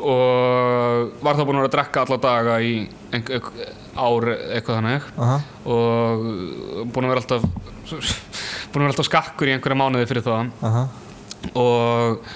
[0.00, 2.74] Og var þá búinn að drekka alla daga í
[3.98, 5.08] ár eitthvað þannig.
[5.18, 5.38] Aha,
[5.68, 6.26] og
[6.94, 7.48] búinn að vera alltaf
[8.72, 10.52] búinn að vera alltaf skakkur í einhverja mánuði fyrir það.
[10.68, 10.84] Aha.
[11.58, 12.30] Og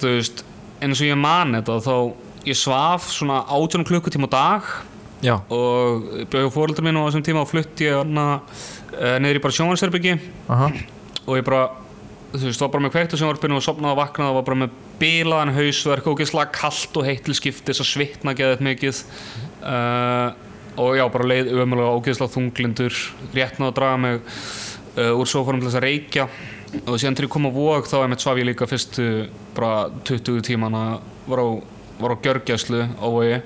[0.00, 0.44] þú veist
[0.84, 1.96] eins og ég man þetta þá
[2.44, 4.74] ég svaf svona 18 klukkutíma á dag.
[5.24, 9.42] Já, og bjóði fóröldur minn á þessum tíma og flutti ég hana uh, niður í
[9.46, 10.18] bara sjónvarsherbyggi
[10.52, 10.68] aha.
[11.24, 11.62] Og ég bara
[12.34, 14.60] þú veist, var bara með kveikt á sjónvarpinu og sopnaði og vaknaði og var bara
[14.64, 19.02] með bílaðan hausverk og ógeðslega kallt og heitt til skiptis og svitna geðið mikið.
[19.62, 20.34] Uh,
[20.82, 22.98] og já, bara leið ömulega ógeðslega þunglindur
[23.36, 26.28] rétt náðu að draga mig uh, úr sofarum til þess að reykja.
[26.82, 29.08] Og síðan til ég kom á vóg þá einmitt svaf ég líka fyrstu
[29.54, 30.84] bara 20 tímana
[31.30, 31.48] var á,
[32.02, 33.38] á gjörgjæslu á vogi.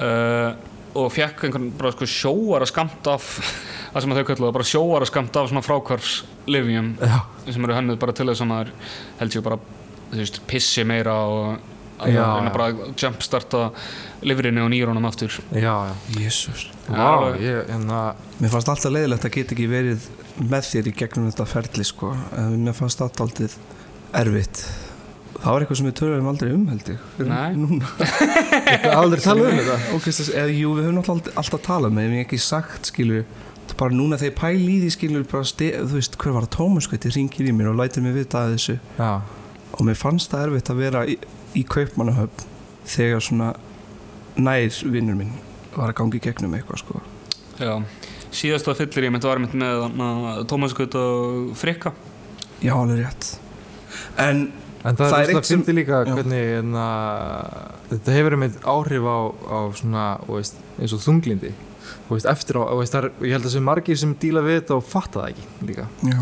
[0.00, 0.56] Uh,
[0.96, 3.30] og fekk einhvern bara sko sjóara skamt af
[3.92, 6.92] það sem að þau kölluðu bara sjóara skamt af svona frákvarfslifjum
[7.46, 8.74] sem eru hennuð bara til þess að maður
[9.20, 9.58] held ég bara
[10.10, 13.70] þú veist, pissi meira og að bara jumpstarta
[14.26, 15.32] lifrinni og nýrónum aftur.
[15.56, 15.72] Já,
[17.40, 18.00] ég, hérna
[18.36, 20.08] Mér fannst alltaf leiðilegt að geta ekki verið
[20.42, 22.12] með þér í gegnum þetta ferli sko.
[22.36, 23.56] En mér fannst alltaf
[24.16, 24.66] erfitt
[25.46, 27.02] Það var eitthvað sem við töluðum aldrei um held ég.
[27.22, 27.50] Nei.
[29.00, 29.76] Aldrei talað um þetta.
[30.40, 33.28] Eða, jú, við höfum alltaf, alltaf talað með, en ég hef ekki sagt, skilur,
[33.78, 37.04] bara núna þegar ég pæli í því, skilur, þú veist, hver var það Tómas, hvað,
[37.06, 38.76] þið ringir í mér og lætir mig vita að þessu.
[38.98, 39.12] Já,
[39.76, 41.16] og mér fannst það erfitt að vera í,
[41.54, 42.50] í kaupmannahöfn
[42.96, 43.52] þegar svona
[44.34, 45.32] nær vinnur minn
[45.76, 47.06] var að gangi gegnum eitthvað, sko.
[47.62, 47.74] Já,
[48.34, 51.94] síðast að fyllir ég myndi var mynd með Tómas Gutt og Frikka.
[52.64, 53.34] Já, alveg rétt.
[54.18, 54.48] En,
[54.86, 56.14] En það, Það er er eitt eitthvað sem- fyndi líka Já.
[56.14, 56.86] hvernig enna,
[57.90, 59.18] þetta hefur einmitt áhrif á,
[59.50, 61.52] á svona, þú veist, eins og þunglindi.
[62.06, 64.60] Þú veist, eftir á, veist, það er, ég held að sem margir sem díla við
[64.60, 65.88] þetta og fatta það ekki líka.
[66.06, 66.18] Já,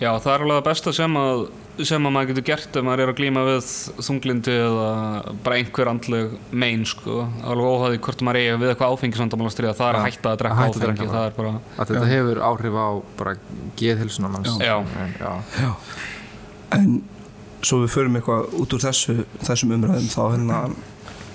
[0.00, 1.48] Já, það er alveg það besta sem að
[1.84, 3.68] sem að maður getur gert ef maður er að glíma við
[4.04, 4.88] þunglindi eða
[5.44, 9.74] bara einhver andleg mein sko, alveg óhæði hvort maður eigi við eitthvað áfengisvandamál að stríða,
[9.78, 11.92] það er að Já, hætta að að drekka að áfengi, drekka það er bara að
[11.92, 12.88] þetta hefur áhrif á
[13.20, 13.34] bara
[13.80, 14.58] geðhilsuna manns.
[14.60, 14.76] Já.
[15.04, 15.72] En, já.
[16.72, 17.02] en
[17.66, 20.60] svo við förum eitthvað út úr þessu, þessum umræðum þá hérna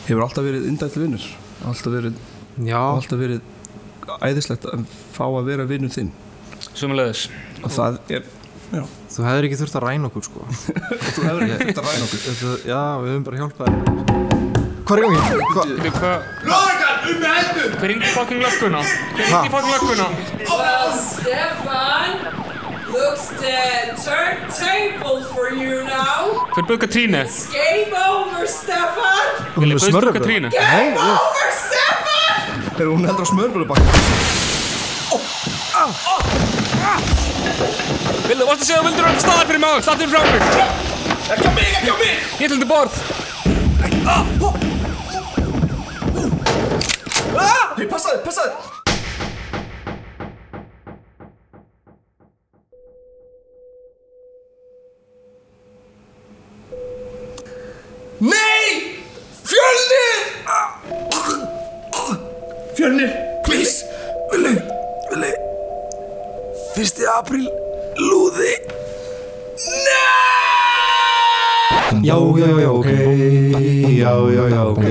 [0.05, 1.25] hefur alltaf verið indætli vinnur
[1.65, 2.17] alltaf verið,
[2.65, 3.41] já, alltaf verið
[4.25, 4.83] æðislegt að
[5.15, 6.11] fá að vera vinnur þinn.
[6.75, 7.27] Sumulegðis
[7.65, 8.27] og það er,
[8.75, 8.83] já,
[9.15, 10.45] þú hefur ekki þurft að ræna okkur sko.
[11.15, 12.21] Þú hefur ekki þetta ræna okkur.
[12.25, 13.69] Þetta, Já, við höfum bara hjálpað
[14.85, 15.45] Hvað er í gangi?
[15.55, 15.63] Hva?
[15.81, 16.25] Við hvað?
[16.45, 18.81] Lóðargan, um með hendur Hver ringdi fucking lögguna?
[18.85, 20.07] Hver ringdi fucking lögguna?
[20.51, 22.44] Well, Stefan,
[22.95, 23.59] looks the
[24.07, 26.47] turntable for you now.
[26.55, 27.21] Hver bauð Katrínu?
[27.25, 29.25] It's game over, Stefan.
[29.55, 30.19] Hún er Bauðst þú smörrebrauð.
[30.21, 30.53] Katrínu?
[30.55, 31.85] Game over, Stefan.
[32.79, 33.85] er hún heldur á smörbröðu bakka
[38.27, 39.83] Vildu, varstu að segja að þú vildur vera staðar fyrir mig?
[39.85, 40.41] Stattu frá mig
[41.35, 42.93] ekki á mig, ekki á mig Ég ætla til borð
[47.75, 48.74] hei, passaði, passaði
[66.85, 67.49] Fyrsti apríl,
[67.97, 68.51] lúði.
[72.03, 72.89] Já, já, já, ok.
[73.89, 74.83] Já, já, já, ok.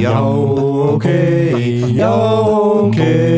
[0.00, 1.06] Já, ok.
[1.94, 3.37] Já, ok